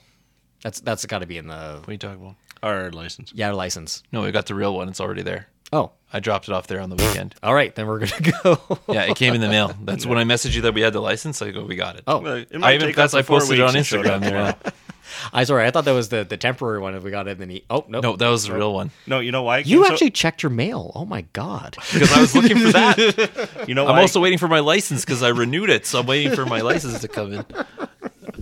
That's 0.63 0.79
that's 0.81 1.05
got 1.05 1.19
to 1.19 1.25
be 1.27 1.38
in 1.38 1.48
the 1.48 1.77
What 1.79 1.89
are 1.89 1.91
you 1.91 1.98
talking 1.98 2.22
about? 2.22 2.36
Our 2.62 2.91
license. 2.91 3.31
yeah 3.34 3.51
license. 3.51 4.03
No, 4.12 4.22
we 4.24 4.31
got 4.31 4.46
the 4.48 4.55
real 4.55 4.75
one. 4.75 4.89
It's 4.89 5.00
already 5.00 5.22
there. 5.22 5.48
Oh, 5.71 5.91
I 6.11 6.19
dropped 6.19 6.47
it 6.47 6.53
off 6.53 6.65
there 6.67 6.79
on 6.81 6.89
the 6.89 6.95
weekend. 6.95 7.35
all 7.43 7.53
right. 7.53 7.73
Then 7.75 7.85
we're 7.88 7.99
gonna 7.99 8.31
go. 8.43 8.79
yeah, 8.89 9.03
it 9.03 9.15
came 9.15 9.33
in 9.35 9.41
the 9.41 9.49
mail. 9.49 9.75
That's 9.83 10.05
when 10.05 10.17
I 10.17 10.23
messaged 10.23 10.55
you 10.55 10.61
that 10.63 10.73
we 10.73 10.81
had 10.81 10.93
the 10.93 11.01
license. 11.01 11.41
I 11.41 11.51
go, 11.51 11.63
we 11.63 11.75
got 11.75 11.95
it. 11.97 12.03
Oh, 12.07 12.19
Well, 12.19 12.35
it 12.38 12.47
I 12.63 12.73
even 12.73 12.88
take 12.88 12.95
that's 12.95 13.13
up 13.13 13.19
I 13.19 13.21
four 13.21 13.39
posted 13.39 13.59
it 13.59 13.61
on 13.63 13.73
weeks 13.73 13.89
to 13.89 13.97
show 13.97 14.03
Instagram 14.03 14.15
up 14.15 14.21
there. 14.63 14.73
I 15.33 15.43
sorry. 15.43 15.65
I 15.65 15.71
thought 15.71 15.85
that 15.85 15.91
was 15.93 16.09
the 16.09 16.23
the 16.23 16.38
temporary 16.38 16.79
one. 16.79 16.93
If 16.95 17.03
we 17.03 17.09
got 17.11 17.27
it, 17.27 17.38
then 17.39 17.49
he. 17.49 17.63
Oh 17.69 17.83
no, 17.88 17.99
No, 17.99 18.15
that 18.15 18.27
was 18.29 18.45
the 18.45 18.53
real 18.53 18.73
one 18.73 18.91
No, 19.07 19.19
you 19.19 19.31
know 19.31 19.41
why? 19.43 19.59
it 19.59 19.67
You 19.67 19.77
came 19.79 19.85
so- 19.88 19.93
actually 19.93 20.11
checked 20.11 20.43
your 20.43 20.49
mail. 20.51 20.91
Oh 20.95 21.05
my 21.05 21.21
god. 21.33 21.77
because 21.93 22.11
I 22.13 22.21
was 22.21 22.35
looking 22.35 22.57
for 22.57 22.71
that. 22.73 23.65
you 23.67 23.73
know, 23.75 23.85
I'm 23.88 23.95
why- 23.95 24.01
also 24.01 24.19
waiting 24.19 24.38
for 24.39 24.47
my 24.47 24.59
license 24.59 25.03
because 25.05 25.21
I 25.23 25.29
renewed 25.29 25.69
it, 25.71 25.85
so 25.85 25.99
I'm 25.99 26.05
waiting 26.05 26.33
for 26.35 26.45
my 26.45 26.61
license 26.61 26.99
to 27.01 27.07
come 27.07 27.33
in. 27.33 27.45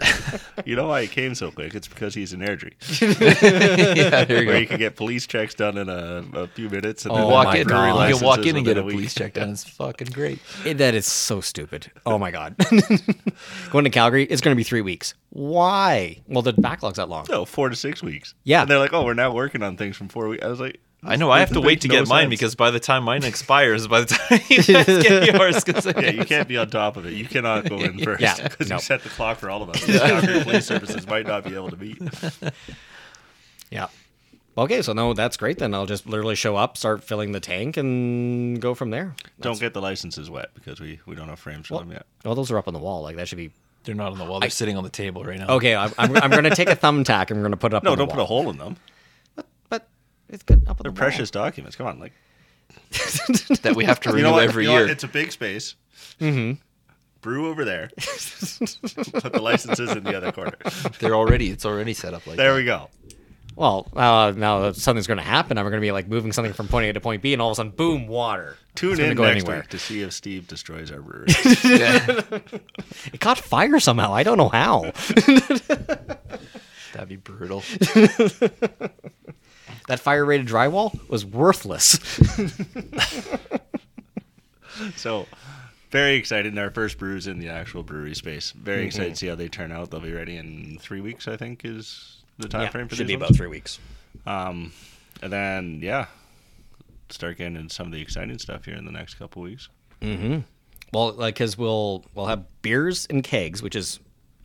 you 0.66 0.75
know 0.75 0.88
why 0.88 1.01
it 1.01 1.12
came 1.12 1.36
so 1.36 1.51
quick? 1.51 1.74
It's 1.75 1.88
because 1.88 2.13
he's 2.13 2.34
an 2.34 2.42
Airdrie, 2.42 2.74
yeah, 3.96 4.24
there 4.25 4.42
you 4.42 4.48
where 4.48 4.56
go. 4.56 4.60
you 4.60 4.68
can 4.68 4.77
get 4.80 4.96
police 4.96 5.25
checks 5.27 5.54
done 5.54 5.77
in 5.77 5.89
a, 5.89 6.24
a 6.34 6.48
few 6.48 6.70
minutes. 6.70 7.06
And 7.06 7.13
Oh 7.13 7.18
then 7.18 7.25
my 7.25 7.32
walk 7.32 7.56
in, 7.56 7.68
God. 7.68 8.10
you 8.10 8.16
can 8.16 8.25
walk 8.25 8.38
licenses 8.38 8.50
in 8.50 8.56
and 8.58 8.66
get 8.66 8.77
a 8.77 8.84
within 8.84 8.86
week. 8.86 8.96
police 8.96 9.13
check 9.16 9.34
done. 9.34 9.50
It's 9.51 9.63
fucking 9.63 10.08
great. 10.13 10.39
Eh, 10.66 10.74
That 10.74 10.96
is 10.96 11.06
so 11.06 11.42
stupid. 11.42 11.92
Oh 12.06 12.18
my 12.18 12.32
god. 12.32 12.56
Going 13.72 13.84
to 13.84 13.89
Calgary, 13.89 14.24
it's 14.25 14.42
going 14.42 14.54
to 14.56 14.58
be 14.58 14.63
three 14.63 14.82
weeks. 14.82 15.13
Why? 15.30 16.22
Well, 16.27 16.42
the 16.42 16.54
backlog's 16.54 16.98
that 16.98 17.10
long. 17.10 17.25
No, 17.30 17.46
four 17.46 17.70
to 17.70 17.75
six 17.75 18.01
weeks. 18.01 18.34
Yeah. 18.44 18.62
and 18.62 18.70
they're 18.72 18.80
like, 18.80 18.94
"Oh, 18.94 19.04
we're 19.06 19.13
now 19.13 19.32
working 19.34 19.62
on 19.63 19.77
things 19.77 19.96
from 19.96 20.08
four 20.10 20.27
weeks." 20.27 20.44
I 20.44 20.48
was 20.48 20.60
like, 20.60 20.80
I 21.07 21.15
know. 21.15 21.31
I 21.31 21.39
have 21.39 21.49
to 21.51 21.59
wait 21.61 21.65
makes 21.65 21.81
to 21.83 21.87
no 21.87 21.93
get 21.95 22.07
mine 22.07 22.23
sense. 22.23 22.29
because 22.29 22.55
by 22.55 22.71
the 22.71 22.79
time 22.79 23.03
mine 23.03 23.23
expires, 23.23 23.87
by 23.87 24.01
the 24.01 24.05
time 24.07 24.39
you 24.49 24.57
guys 24.63 24.85
get 24.85 25.33
yours, 25.35 25.63
'cause 25.63 25.87
I- 25.87 25.99
Yeah, 26.01 26.09
you 26.11 26.25
can't 26.25 26.47
be 26.47 26.57
on 26.57 26.69
top 26.69 26.97
of 26.97 27.05
it. 27.05 27.13
You 27.13 27.25
cannot 27.25 27.67
go 27.69 27.77
in 27.79 27.97
first. 28.03 28.21
Yeah, 28.21 28.35
because 28.47 28.69
no. 28.69 28.75
you 28.75 28.81
set 28.81 29.03
the 29.03 29.09
clock 29.09 29.37
for 29.37 29.49
all 29.49 29.61
of 29.63 29.69
us. 29.69 29.85
The 29.85 29.99
Calgary 29.99 30.43
Police 30.43 30.65
Services 30.65 31.07
might 31.07 31.25
not 31.25 31.43
be 31.43 31.55
able 31.55 31.69
to 31.71 31.77
meet. 31.77 31.97
Yeah. 33.71 33.87
Okay, 34.57 34.81
so 34.81 34.91
no, 34.93 35.13
that's 35.13 35.37
great. 35.37 35.59
Then 35.59 35.73
I'll 35.75 35.85
just 35.85 36.07
literally 36.07 36.33
show 36.35 36.55
up, 36.55 36.77
start 36.77 37.03
filling 37.03 37.31
the 37.31 37.39
tank, 37.39 37.77
and 37.77 38.59
go 38.59 38.73
from 38.73 38.89
there. 38.89 39.13
Don't 39.39 39.59
get 39.59 39.73
the 39.75 39.81
licenses 39.81 40.29
wet 40.31 40.49
because 40.55 40.79
we, 40.79 40.99
we 41.05 41.15
don't 41.15 41.29
have 41.29 41.37
frames 41.39 41.67
for 41.67 41.75
Well, 41.75 41.83
them 41.83 41.91
yet. 41.91 42.05
well, 42.25 42.33
those 42.33 42.49
are 42.49 42.57
up 42.57 42.67
on 42.67 42.73
the 42.73 42.79
wall. 42.79 43.03
Like 43.03 43.17
that 43.17 43.27
should 43.27 43.37
be 43.37 43.51
they're 43.83 43.93
not 43.93 44.11
on 44.11 44.17
the 44.17 44.25
wall. 44.25 44.39
They're 44.39 44.49
sitting 44.49 44.75
on 44.75 44.83
the 44.83 44.89
table 44.89 45.23
right 45.23 45.37
now. 45.37 45.47
okay. 45.55 45.75
I'm, 45.75 45.93
I'm, 45.99 46.15
I'm 46.17 46.31
going 46.31 46.43
to 46.45 46.55
take 46.55 46.69
a 46.69 46.75
thumbtack 46.75 47.29
and 47.29 47.37
I'm 47.37 47.41
going 47.41 47.51
to 47.51 47.57
put 47.57 47.71
it 47.71 47.75
up. 47.75 47.83
No, 47.83 47.91
on 47.91 47.97
the 47.97 48.05
don't 48.05 48.11
put 48.15 48.19
a 48.21 48.25
hole 48.25 48.49
in 48.49 48.57
them. 48.57 48.77
But 50.27 50.34
it's 50.36 50.43
good 50.43 50.63
up 50.67 50.79
on 50.79 50.84
They're 50.84 50.91
the 50.91 50.98
precious 50.98 51.31
documents. 51.31 51.75
Come 51.75 51.88
on, 51.88 52.00
like 52.00 52.13
that 53.62 53.74
we 53.75 53.86
have 53.86 54.00
to 54.01 54.10
renew 54.10 54.19
you 54.19 54.24
know 54.25 54.34
what? 54.34 54.43
every 54.43 54.63
You 54.63 54.69
know 54.69 54.75
what? 54.75 54.84
year. 54.84 54.91
It's 54.91 55.03
a 55.03 55.07
big 55.07 55.31
space. 55.31 55.75
Mm-hmm. 56.19 56.60
Brew 57.22 57.50
over 57.50 57.65
there. 57.65 57.89
Put 57.98 59.34
the 59.34 59.39
licenses 59.41 59.91
in 59.91 60.03
the 60.03 60.15
other 60.15 60.31
corner. 60.31 60.55
They're 61.00 61.15
already. 61.15 61.50
It's 61.50 61.65
already 61.65 61.93
set 61.93 62.13
up 62.13 62.27
like 62.27 62.38
There 62.38 62.51
that. 62.51 62.57
we 62.57 62.63
go. 62.65 62.89
Well, 63.55 63.88
uh, 63.96 64.34
now 64.38 64.60
that 64.60 64.75
something's 64.75 65.07
going 65.07 65.17
to 65.17 65.24
happen. 65.24 65.57
I'm 65.57 65.63
going 65.65 65.74
to 65.74 65.81
be 65.81 65.91
like 65.91 66.07
moving 66.07 66.31
something 66.31 66.53
from 66.53 66.67
point 66.67 66.86
A 66.86 66.93
to 66.93 67.01
point 67.01 67.24
B, 67.24 67.34
and 67.34 67.41
all 67.41 67.50
of 67.50 67.53
a 67.53 67.55
sudden, 67.55 67.72
boom, 67.72 68.07
water. 68.07 68.55
Tune 68.75 68.96
gonna 68.98 69.10
in 69.10 69.17
go 69.17 69.24
next 69.24 69.38
anywhere. 69.46 69.62
week 69.62 69.69
to 69.69 69.79
see 69.79 70.03
if 70.03 70.13
Steve 70.13 70.48
destroys 70.48 70.91
our 70.91 71.01
brewery. 71.01 71.25
It 73.12 73.19
caught 73.19 73.39
fire 73.39 73.79
somehow. 73.79 74.13
I 74.13 74.22
don't 74.22 74.38
know 74.38 74.50
how. 74.50 74.91
That'd 76.98 77.10
be 77.10 77.16
brutal. 77.16 77.63
that 79.88 80.00
fire 80.00 80.25
rated 80.25 80.48
drywall 80.48 81.00
was 81.10 81.25
worthless. 81.25 82.00
so, 84.96 85.25
very 85.92 86.16
excited. 86.16 86.58
Our 86.58 86.70
first 86.70 86.98
brews 86.98 87.27
in 87.27 87.39
the 87.39 87.50
actual 87.50 87.84
brewery 87.84 88.16
space. 88.16 88.51
Very 88.51 88.80
Mm-hmm. 88.80 88.88
excited 88.88 89.10
to 89.12 89.16
see 89.16 89.27
how 89.27 89.36
they 89.36 89.48
turn 89.48 89.72
out. 89.72 89.92
They'll 89.92 90.00
be 90.00 90.12
ready 90.12 90.38
in 90.38 90.77
three 90.80 91.01
weeks, 91.01 91.27
I 91.27 91.38
think, 91.38 91.63
is 91.63 92.18
the 92.38 92.48
time 92.48 92.63
Yeah, 92.63 92.70
frame 92.70 92.88
for 92.88 92.96
should 92.96 93.08
these 93.08 93.16
be 93.16 93.22
ones. 93.22 93.30
about 93.32 93.38
three 93.38 93.48
weeks. 93.48 93.80
Um, 94.25 94.72
and 95.22 95.32
then 95.32 95.80
yeah, 95.82 96.08
start 97.10 97.38
getting 97.38 97.56
into 97.56 97.74
some 97.74 97.88
of 97.88 97.94
the 97.94 98.01
exciting 98.01 98.38
stuff 98.39 98.66
here 98.66 98.75
in 98.75 98.86
the 98.86 98.92
next 98.92 99.16
couple 99.16 99.42
weeks. 99.42 99.70
Well, 100.94 101.13
like 101.13 101.34
because 101.36 101.58
we'll 101.58 102.06
we'll 102.13 102.27
have 102.27 102.46
beers 102.62 103.08
and 103.10 103.24
kegs, 103.24 103.62
which 103.63 103.75
is 103.75 104.00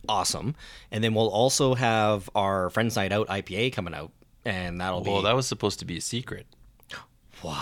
awesome, 0.09 0.55
and 0.91 1.03
then 1.03 1.13
we'll 1.13 1.29
also 1.29 1.73
have 1.75 2.29
our 2.35 2.69
Friends 2.69 2.95
Night 2.95 3.11
Out 3.11 3.27
IPA 3.27 3.73
coming 3.73 3.93
out, 3.93 4.11
and 4.45 4.79
that'll 4.81 4.97
Well, 4.97 5.03
be 5.03 5.11
Well, 5.11 5.21
that 5.23 5.35
was 5.35 5.47
supposed 5.47 5.79
to 5.79 5.85
be 5.85 5.97
a 5.97 6.01
secret. 6.01 6.45
what? 7.41 7.55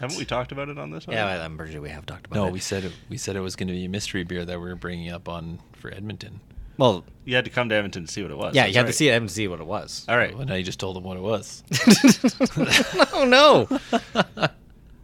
Haven't 0.00 0.16
we 0.18 0.24
talked 0.24 0.52
about 0.52 0.68
it 0.68 0.78
on 0.78 0.90
this 0.90 1.06
one? 1.06 1.16
Yeah, 1.16 1.26
I'm 1.44 1.56
pretty 1.56 1.72
sure 1.72 1.80
we 1.82 1.90
have 1.90 2.04
talked 2.06 2.26
about 2.26 2.36
No, 2.36 2.46
it. 2.46 2.52
we 2.52 2.60
said 2.60 2.84
it. 2.84 2.92
We 3.08 3.16
said 3.16 3.36
it 3.36 3.40
was 3.40 3.56
going 3.56 3.68
to 3.68 3.74
be 3.74 3.84
a 3.86 3.88
mystery 3.88 4.24
beer 4.24 4.44
that 4.44 4.58
we 4.60 4.66
were 4.68 4.76
bringing 4.76 5.10
up 5.10 5.28
on 5.28 5.60
for 5.72 5.90
Edmonton. 5.92 6.40
well, 6.76 7.04
You 7.24 7.34
had 7.36 7.44
to 7.46 7.50
come 7.50 7.68
to 7.70 7.74
Edmonton 7.74 8.06
to 8.06 8.12
see 8.12 8.22
what 8.22 8.30
it 8.30 8.36
was. 8.36 8.54
yeah, 8.54 8.62
That's 8.64 8.74
you 8.74 8.78
have 8.78 8.86
to 8.88 8.92
see 8.92 9.08
it 9.08 9.12
and 9.12 9.30
see 9.30 9.48
what 9.48 9.60
it 9.60 9.66
was. 9.66 10.04
All 10.08 10.16
right. 10.18 10.36
Well, 10.36 10.46
now 10.46 10.54
you 10.54 10.64
just 10.64 10.80
told 10.80 10.96
them 10.96 11.04
what 11.04 11.16
it 11.16 11.22
was. 11.22 11.62
Oh 13.16 13.24
no! 13.24 13.68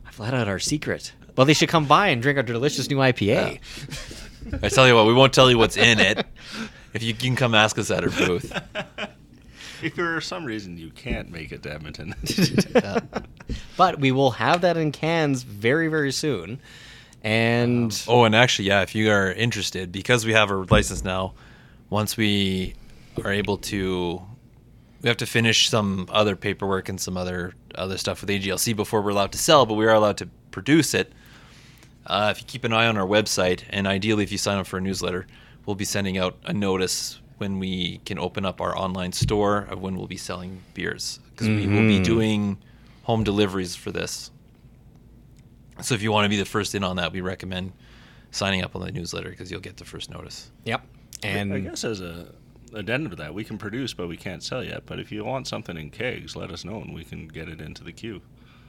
I've 0.06 0.18
let 0.18 0.34
out 0.34 0.48
our 0.48 0.58
secret. 0.58 1.12
Well, 1.36 1.46
they 1.46 1.54
should 1.54 1.68
come 1.68 1.86
by 1.86 2.08
and 2.08 2.20
drink 2.20 2.36
our 2.36 2.42
delicious 2.42 2.90
new 2.90 2.96
IPA. 2.96 3.60
I 4.62 4.68
tell 4.68 4.86
you 4.86 4.94
what, 4.94 5.06
we 5.06 5.14
won't 5.14 5.32
tell 5.32 5.50
you 5.50 5.58
what's 5.58 5.76
in 5.76 6.00
it. 6.00 6.26
If 6.92 7.02
you, 7.02 7.08
you 7.08 7.14
can 7.14 7.36
come 7.36 7.54
ask 7.54 7.78
us 7.78 7.90
at 7.90 8.02
our 8.02 8.10
booth. 8.10 8.52
If 9.82 9.94
for 9.94 10.20
some 10.20 10.44
reason 10.44 10.76
you 10.76 10.90
can't 10.90 11.30
make 11.30 11.52
it 11.52 11.62
to 11.62 11.72
Edmonton, 11.72 12.14
But 13.76 13.98
we 13.98 14.12
will 14.12 14.32
have 14.32 14.60
that 14.60 14.76
in 14.76 14.92
cans 14.92 15.42
very, 15.42 15.88
very 15.88 16.12
soon. 16.12 16.60
And 17.22 17.92
um, 17.92 17.98
Oh, 18.08 18.24
and 18.24 18.34
actually, 18.34 18.68
yeah, 18.68 18.82
if 18.82 18.94
you 18.94 19.10
are 19.10 19.32
interested, 19.32 19.92
because 19.92 20.26
we 20.26 20.32
have 20.32 20.50
our 20.50 20.64
license 20.64 21.04
now, 21.04 21.34
once 21.88 22.16
we 22.16 22.74
are 23.24 23.32
able 23.32 23.56
to, 23.58 24.20
we 25.02 25.08
have 25.08 25.18
to 25.18 25.26
finish 25.26 25.68
some 25.68 26.06
other 26.10 26.36
paperwork 26.36 26.88
and 26.88 27.00
some 27.00 27.16
other 27.16 27.54
other 27.74 27.96
stuff 27.98 28.20
with 28.20 28.30
AGLC 28.30 28.74
before 28.74 29.00
we're 29.00 29.10
allowed 29.10 29.32
to 29.32 29.38
sell, 29.38 29.64
but 29.64 29.74
we 29.74 29.86
are 29.86 29.94
allowed 29.94 30.16
to 30.18 30.28
produce 30.50 30.92
it. 30.92 31.12
Uh, 32.06 32.28
if 32.34 32.40
you 32.40 32.46
keep 32.46 32.64
an 32.64 32.72
eye 32.72 32.86
on 32.86 32.96
our 32.96 33.06
website, 33.06 33.62
and 33.70 33.86
ideally, 33.86 34.24
if 34.24 34.32
you 34.32 34.38
sign 34.38 34.58
up 34.58 34.66
for 34.66 34.78
a 34.78 34.80
newsletter, 34.80 35.26
we'll 35.66 35.76
be 35.76 35.84
sending 35.84 36.18
out 36.18 36.36
a 36.44 36.52
notice 36.52 37.20
when 37.38 37.58
we 37.58 37.98
can 38.04 38.18
open 38.18 38.44
up 38.44 38.60
our 38.60 38.76
online 38.76 39.12
store 39.12 39.66
of 39.70 39.80
when 39.80 39.96
we'll 39.96 40.06
be 40.06 40.16
selling 40.16 40.62
beers 40.74 41.20
because 41.30 41.48
we 41.48 41.66
will 41.66 41.86
be 41.86 42.00
doing 42.00 42.58
home 43.04 43.24
deliveries 43.24 43.74
for 43.74 43.90
this. 43.90 44.30
So 45.80 45.94
if 45.94 46.02
you 46.02 46.12
want 46.12 46.26
to 46.26 46.28
be 46.28 46.36
the 46.36 46.44
first 46.44 46.74
in 46.74 46.84
on 46.84 46.96
that, 46.96 47.12
we 47.12 47.22
recommend 47.22 47.72
signing 48.30 48.62
up 48.62 48.76
on 48.76 48.82
the 48.82 48.92
newsletter 48.92 49.30
because 49.30 49.50
you'll 49.50 49.60
get 49.60 49.78
the 49.78 49.84
first 49.84 50.10
notice. 50.10 50.50
yep. 50.64 50.82
And 51.22 51.52
I 51.52 51.60
guess 51.60 51.84
as 51.84 52.00
a 52.00 52.28
addendum 52.74 53.10
to 53.10 53.16
that, 53.16 53.34
we 53.34 53.44
can 53.44 53.58
produce, 53.58 53.92
but 53.92 54.08
we 54.08 54.16
can't 54.16 54.42
sell 54.42 54.62
yet. 54.62 54.84
But 54.86 55.00
if 55.00 55.10
you 55.10 55.24
want 55.24 55.46
something 55.46 55.76
in 55.76 55.90
kegs, 55.90 56.36
let 56.36 56.50
us 56.50 56.64
know, 56.64 56.80
and 56.80 56.94
we 56.94 57.04
can 57.04 57.28
get 57.28 57.48
it 57.48 57.60
into 57.60 57.84
the 57.84 57.92
queue. 57.92 58.20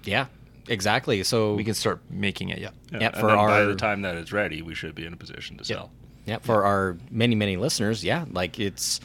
yeah, 0.03 0.27
exactly. 0.67 1.23
So 1.23 1.53
We 1.55 1.63
can 1.63 1.73
start 1.73 2.01
making 2.09 2.49
it. 2.49 2.59
Yeah. 2.59 2.69
Yeah, 2.91 2.99
Yep, 3.01 3.13
and 3.13 3.21
for 3.21 3.27
then 3.27 3.37
by 3.37 3.63
the 3.63 3.75
time 3.75 4.01
that 4.03 4.15
it's 4.15 4.31
ready, 4.31 4.61
we 4.61 4.75
should 4.75 4.95
be 4.95 5.05
in 5.05 5.13
a 5.13 5.17
position 5.17 5.57
to 5.57 5.63
sell. 5.65 5.91
yeah, 6.25 6.37
for 6.39 6.65
our 6.65 6.97
many, 7.09 7.35
many 7.35 7.57
listeners, 7.57 8.03
yeah, 8.03 8.25
like 8.31 8.59
it's 8.59 8.99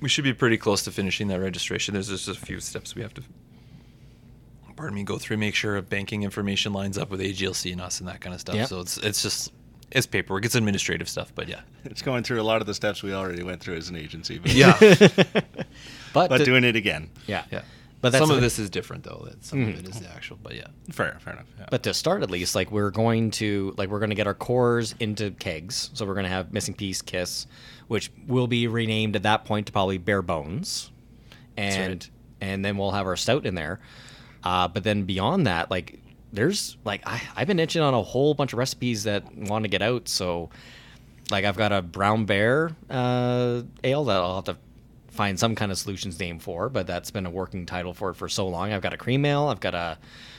We 0.00 0.08
should 0.08 0.24
be 0.24 0.32
pretty 0.34 0.56
close 0.56 0.82
to 0.84 0.90
finishing 0.90 1.28
that 1.28 1.40
registration. 1.40 1.94
There's 1.94 2.08
just 2.08 2.28
a 2.28 2.34
few 2.34 2.60
steps 2.60 2.94
we 2.94 3.02
have 3.02 3.12
to, 3.14 3.22
pardon 4.76 4.94
me, 4.94 5.02
go 5.02 5.18
through, 5.18 5.38
make 5.38 5.54
sure 5.54 5.80
banking 5.82 6.22
information 6.22 6.72
lines 6.72 6.96
up 6.98 7.10
with 7.10 7.20
AGLC 7.20 7.72
and 7.72 7.80
us 7.80 7.98
and 8.00 8.08
that 8.08 8.20
kind 8.20 8.34
of 8.34 8.40
stuff. 8.40 8.54
Yep. 8.54 8.68
So 8.68 8.80
it's 8.80 8.96
it's 8.98 9.22
just 9.22 9.52
it's 9.90 10.06
paperwork, 10.06 10.44
it's 10.44 10.54
administrative 10.54 11.08
stuff, 11.08 11.32
but 11.34 11.48
yeah. 11.48 11.60
It's 11.84 12.02
going 12.02 12.22
through 12.22 12.40
a 12.40 12.44
lot 12.44 12.60
of 12.60 12.66
the 12.66 12.74
steps 12.74 13.02
we 13.02 13.12
already 13.14 13.42
went 13.42 13.60
through 13.62 13.76
as 13.76 13.88
an 13.88 13.96
agency, 13.96 14.38
but, 14.38 14.52
but, 16.12 16.28
but 16.28 16.38
the- 16.38 16.44
doing 16.44 16.62
it 16.64 16.76
again. 16.76 17.10
yeah, 17.26 17.44
Yeah. 17.50 17.62
But 18.00 18.12
that's 18.12 18.24
some 18.24 18.34
of 18.34 18.40
this 18.40 18.58
is 18.58 18.70
different 18.70 19.02
though. 19.04 19.26
That 19.28 19.44
some 19.44 19.62
of 19.62 19.68
it 19.70 19.88
is 19.88 20.00
the 20.00 20.08
actual, 20.08 20.38
but 20.40 20.54
yeah. 20.54 20.68
Fair, 20.90 21.16
fair 21.20 21.32
enough. 21.32 21.46
Yeah. 21.58 21.66
But 21.70 21.82
to 21.82 21.94
start 21.94 22.22
at 22.22 22.30
least, 22.30 22.54
like 22.54 22.70
we're 22.70 22.90
going 22.90 23.32
to 23.32 23.74
like 23.76 23.88
we're 23.88 23.98
going 23.98 24.10
to 24.10 24.16
get 24.16 24.26
our 24.26 24.34
cores 24.34 24.94
into 25.00 25.32
kegs. 25.32 25.90
So 25.94 26.06
we're 26.06 26.14
going 26.14 26.24
to 26.24 26.30
have 26.30 26.52
missing 26.52 26.74
piece 26.74 27.02
kiss, 27.02 27.46
which 27.88 28.12
will 28.28 28.46
be 28.46 28.68
renamed 28.68 29.16
at 29.16 29.24
that 29.24 29.44
point 29.44 29.66
to 29.66 29.72
probably 29.72 29.98
bare 29.98 30.22
bones, 30.22 30.92
and 31.56 32.04
right. 32.04 32.10
and 32.40 32.64
then 32.64 32.76
we'll 32.76 32.92
have 32.92 33.06
our 33.06 33.16
stout 33.16 33.46
in 33.46 33.56
there. 33.56 33.80
Uh, 34.44 34.68
but 34.68 34.84
then 34.84 35.02
beyond 35.02 35.48
that, 35.48 35.68
like 35.68 35.98
there's 36.32 36.76
like 36.84 37.02
I, 37.04 37.20
I've 37.34 37.48
been 37.48 37.58
itching 37.58 37.82
on 37.82 37.94
a 37.94 38.02
whole 38.02 38.32
bunch 38.34 38.52
of 38.52 38.60
recipes 38.60 39.04
that 39.04 39.36
want 39.36 39.64
to 39.64 39.68
get 39.68 39.82
out. 39.82 40.08
So 40.08 40.50
like 41.30 41.44
I've 41.44 41.56
got 41.56 41.72
a 41.72 41.82
brown 41.82 42.26
bear 42.26 42.76
uh, 42.88 43.62
ale 43.82 44.04
that 44.04 44.16
I'll 44.16 44.36
have 44.36 44.44
to 44.44 44.56
find 45.18 45.36
some 45.36 45.56
kind 45.56 45.72
of 45.72 45.78
solutions 45.78 46.20
name 46.20 46.38
for, 46.38 46.68
but 46.68 46.86
that's 46.86 47.10
been 47.10 47.26
a 47.26 47.30
working 47.30 47.66
title 47.66 47.92
for 47.92 48.10
it 48.10 48.14
for 48.14 48.28
so 48.28 48.46
long. 48.46 48.72
I've 48.72 48.82
got 48.82 48.92
a 48.92 48.96
cream 48.96 49.24
ale, 49.24 49.48
I've 49.48 49.58
got 49.58 49.74
a 49.74 49.98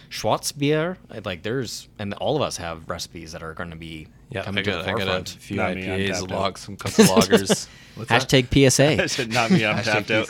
Schwarzbier. 0.09 0.95
Like 1.25 1.43
there's, 1.43 1.89
and 1.99 2.13
all 2.13 2.37
of 2.37 2.41
us 2.41 2.55
have 2.55 2.87
recipes 2.87 3.33
that 3.33 3.43
are 3.43 3.53
going 3.53 3.71
to 3.71 3.75
be 3.75 4.07
Yeah, 4.29 4.43
coming 4.43 4.59
I 4.59 4.63
got, 4.63 4.77
to 4.77 4.83
the 4.83 4.89
I 4.89 4.93
got 4.93 4.97
forefront. 4.99 5.35
a 5.35 5.39
few 5.39 5.57
Not 5.57 5.75
me, 5.75 5.91
I'm 5.91 5.99
IPAs, 5.99 6.19
tapped 6.21 6.31
log, 6.31 6.57
some 6.57 6.77
couple 6.77 7.03
lagers. 7.15 7.67
What's 7.95 8.09
that? 8.09 8.29
Hashtag 8.29 8.69
PSA. 8.71 9.07
said, 9.15 9.33
not 9.33 9.51
me. 9.51 9.65
I'm 9.65 9.83
tapped 9.83 10.11
out. 10.11 10.29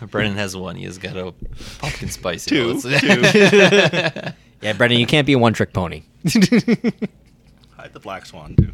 Brennan 0.12 0.36
has 0.36 0.56
one. 0.56 0.76
He 0.76 0.84
has 0.84 0.98
got 0.98 1.16
a 1.16 1.34
pumpkin 1.80 2.10
spice. 2.10 2.44
two, 2.44 2.80
two. 2.80 2.88
Yeah, 4.60 4.72
Brendan, 4.74 5.00
you 5.00 5.06
can't 5.06 5.26
be 5.26 5.32
a 5.32 5.38
one 5.38 5.52
trick 5.52 5.72
pony. 5.72 6.04
Hide 6.24 7.92
the 7.92 8.00
black 8.00 8.24
swan 8.24 8.54
too. 8.54 8.70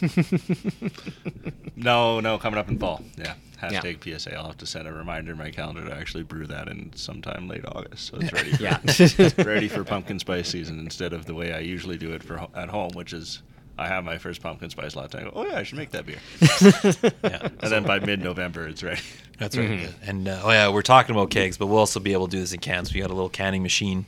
No, 1.76 2.20
no, 2.20 2.36
coming 2.38 2.58
up 2.58 2.68
in 2.68 2.78
fall. 2.78 3.02
Yeah. 3.16 3.34
Hashtag 3.60 4.02
PSA. 4.18 4.34
I'll 4.36 4.46
have 4.46 4.58
to 4.58 4.66
set 4.66 4.86
a 4.86 4.92
reminder 4.92 5.32
in 5.32 5.38
my 5.38 5.50
calendar 5.50 5.84
to 5.86 5.94
actually 5.94 6.22
brew 6.24 6.46
that 6.46 6.68
in 6.68 6.92
sometime 6.94 7.48
late 7.48 7.64
August, 7.66 8.06
so 8.06 8.18
it's 8.20 8.32
ready. 8.32 8.50
For, 8.56 8.62
Yeah. 8.62 9.30
ready 9.46 9.68
for 9.68 9.84
pumpkin 9.84 10.18
spice 10.18 10.48
season 10.48 10.78
instead 10.78 11.12
of 11.12 11.24
the 11.26 11.34
way 11.34 11.52
I 11.52 11.60
usually 11.60 11.96
do 11.98 12.12
it 12.12 12.22
for 12.22 12.46
at 12.54 12.68
home, 12.68 12.90
which 12.94 13.12
is 13.12 13.42
I 13.78 13.86
have 13.86 14.04
my 14.04 14.18
first 14.18 14.42
pumpkin 14.42 14.68
spice 14.70 14.94
latte. 14.96 15.20
I 15.20 15.22
go, 15.24 15.32
oh 15.34 15.46
yeah, 15.46 15.56
I 15.56 15.62
should 15.62 15.78
make 15.78 15.90
that 15.92 16.04
beer. 16.06 16.18
Yeah. 17.22 17.48
And 17.60 17.70
then 17.72 17.82
by 17.84 17.98
mid-November, 17.98 18.66
it's 18.68 18.82
ready. 18.82 19.00
That's 19.38 19.56
right. 19.56 19.88
And 20.02 20.28
uh, 20.28 20.40
oh 20.44 20.50
yeah, 20.50 20.68
we're 20.68 20.82
talking 20.82 21.14
about 21.14 21.30
kegs, 21.30 21.56
but 21.56 21.66
we'll 21.68 21.78
also 21.78 22.00
be 22.00 22.12
able 22.12 22.26
to 22.28 22.32
do 22.32 22.40
this 22.40 22.52
in 22.52 22.60
cans. 22.60 22.92
We 22.92 23.00
got 23.00 23.10
a 23.10 23.14
little 23.14 23.30
canning 23.30 23.62
machine, 23.62 24.04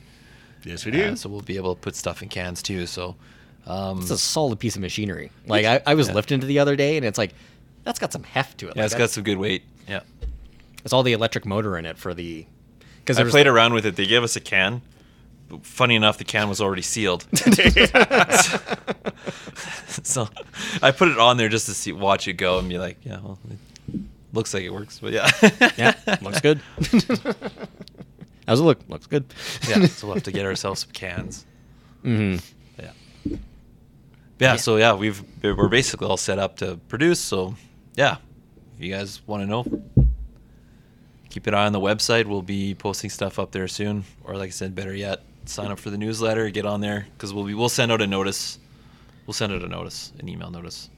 Yes, 0.64 0.84
we 0.84 0.92
do. 0.92 1.04
uh, 1.04 1.14
so 1.16 1.28
we'll 1.30 1.40
be 1.40 1.56
able 1.56 1.74
to 1.74 1.80
put 1.80 1.96
stuff 1.96 2.22
in 2.22 2.28
cans 2.28 2.62
too. 2.62 2.86
So 2.86 3.16
um, 3.66 4.00
It's 4.00 4.10
a 4.10 4.18
solid 4.18 4.58
piece 4.58 4.74
of 4.76 4.82
machinery. 4.82 5.30
Like 5.46 5.64
I, 5.66 5.80
I 5.86 5.94
was 5.94 6.10
lifting 6.12 6.42
it 6.42 6.46
the 6.46 6.58
other 6.58 6.76
day, 6.76 6.96
and 6.96 7.06
it's 7.06 7.18
like 7.18 7.34
that's 7.84 7.98
got 7.98 8.12
some 8.12 8.22
heft 8.22 8.58
to 8.58 8.68
it. 8.68 8.76
yeah, 8.76 8.82
Like, 8.82 8.92
it's 8.92 8.98
got 8.98 9.10
some 9.10 9.24
good 9.24 9.38
weight. 9.38 9.62
Yeah, 9.88 10.00
It's 10.84 10.92
all 10.92 11.02
the 11.02 11.12
electric 11.12 11.44
motor 11.46 11.76
in 11.78 11.84
it 11.86 11.98
for 11.98 12.14
the. 12.14 12.46
Because 13.00 13.18
I 13.18 13.24
played 13.24 13.46
around 13.48 13.74
with 13.74 13.84
it. 13.86 13.96
They 13.96 14.06
gave 14.06 14.22
us 14.22 14.36
a 14.36 14.40
can. 14.40 14.82
Funny 15.62 15.96
enough, 15.96 16.16
the 16.18 16.24
can 16.24 16.48
was 16.48 16.60
already 16.60 16.82
sealed. 16.82 17.26
so 20.02 20.28
I 20.80 20.92
put 20.92 21.08
it 21.08 21.18
on 21.18 21.36
there 21.36 21.48
just 21.48 21.66
to 21.66 21.74
see, 21.74 21.92
watch 21.92 22.26
it 22.28 22.34
go, 22.34 22.58
and 22.58 22.68
be 22.68 22.78
like, 22.78 22.98
yeah, 23.02 23.18
well, 23.20 23.38
it 23.92 24.00
looks 24.32 24.54
like 24.54 24.62
it 24.62 24.70
works, 24.72 24.98
but 25.00 25.12
yeah, 25.12 25.30
Yeah, 25.76 25.94
looks 26.22 26.40
good. 26.40 26.60
How's 28.48 28.60
it 28.60 28.64
look? 28.64 28.80
Looks 28.88 29.06
good. 29.06 29.24
yeah. 29.68 29.84
So 29.86 30.06
we'll 30.06 30.14
have 30.14 30.22
to 30.24 30.32
get 30.32 30.46
ourselves 30.46 30.80
some 30.82 30.90
cans. 30.92 31.44
hmm 32.02 32.36
Yeah. 34.42 34.54
Yeah, 34.54 34.56
so 34.56 34.76
yeah, 34.76 34.94
we've 34.94 35.22
we're 35.40 35.68
basically 35.68 36.08
all 36.08 36.16
set 36.16 36.40
up 36.40 36.56
to 36.56 36.76
produce. 36.88 37.20
So 37.20 37.54
yeah, 37.94 38.16
if 38.76 38.84
you 38.84 38.92
guys 38.92 39.22
want 39.24 39.44
to 39.44 39.46
know, 39.46 39.64
keep 41.30 41.46
an 41.46 41.54
eye 41.54 41.66
on 41.66 41.72
the 41.72 41.80
website. 41.80 42.26
We'll 42.26 42.42
be 42.42 42.74
posting 42.74 43.08
stuff 43.08 43.38
up 43.38 43.52
there 43.52 43.68
soon. 43.68 44.04
Or 44.24 44.36
like 44.36 44.48
I 44.48 44.50
said, 44.50 44.74
better 44.74 44.92
yet, 44.92 45.22
sign 45.44 45.70
up 45.70 45.78
for 45.78 45.90
the 45.90 45.96
newsletter. 45.96 46.50
Get 46.50 46.66
on 46.66 46.80
there 46.80 47.06
because 47.12 47.32
we'll 47.32 47.44
be 47.44 47.54
we'll 47.54 47.68
send 47.68 47.92
out 47.92 48.02
a 48.02 48.06
notice. 48.08 48.58
We'll 49.26 49.34
send 49.34 49.52
out 49.52 49.62
a 49.62 49.68
notice, 49.68 50.12
an 50.18 50.28
email 50.28 50.50
notice. 50.50 50.90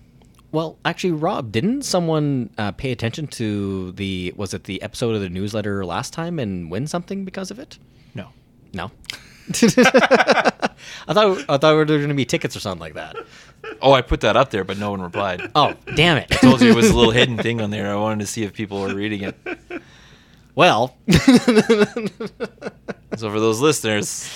Well, 0.50 0.78
actually, 0.86 1.12
Rob, 1.12 1.52
didn't 1.52 1.82
someone 1.82 2.48
uh, 2.56 2.72
pay 2.72 2.92
attention 2.92 3.26
to 3.26 3.92
the 3.92 4.32
was 4.36 4.54
it 4.54 4.64
the 4.64 4.80
episode 4.80 5.14
of 5.14 5.20
the 5.20 5.28
newsletter 5.28 5.84
last 5.84 6.14
time 6.14 6.38
and 6.38 6.70
win 6.70 6.86
something 6.86 7.26
because 7.26 7.50
of 7.50 7.58
it? 7.58 7.76
No. 8.14 8.28
No. 8.72 8.90
I 11.06 11.12
thought 11.12 11.38
I 11.38 11.58
thought 11.58 11.60
there 11.60 11.76
were 11.76 11.84
going 11.84 12.08
to 12.08 12.14
be 12.14 12.24
tickets 12.24 12.56
or 12.56 12.60
something 12.60 12.80
like 12.80 12.94
that. 12.94 13.16
Oh, 13.82 13.92
I 13.92 14.02
put 14.02 14.20
that 14.22 14.36
up 14.36 14.50
there, 14.50 14.64
but 14.64 14.78
no 14.78 14.90
one 14.90 15.00
replied. 15.02 15.50
Oh, 15.54 15.74
damn 15.94 16.16
it! 16.16 16.26
I 16.32 16.36
told 16.36 16.60
you 16.62 16.70
it 16.70 16.76
was 16.76 16.90
a 16.90 16.96
little 16.96 17.12
hidden 17.12 17.36
thing 17.38 17.60
on 17.60 17.70
there. 17.70 17.90
I 17.92 17.96
wanted 17.96 18.20
to 18.20 18.26
see 18.26 18.42
if 18.42 18.52
people 18.52 18.80
were 18.80 18.94
reading 18.94 19.22
it. 19.22 19.82
Well, 20.54 20.96
So 23.16 23.30
for 23.30 23.38
those 23.38 23.60
listeners, 23.60 24.28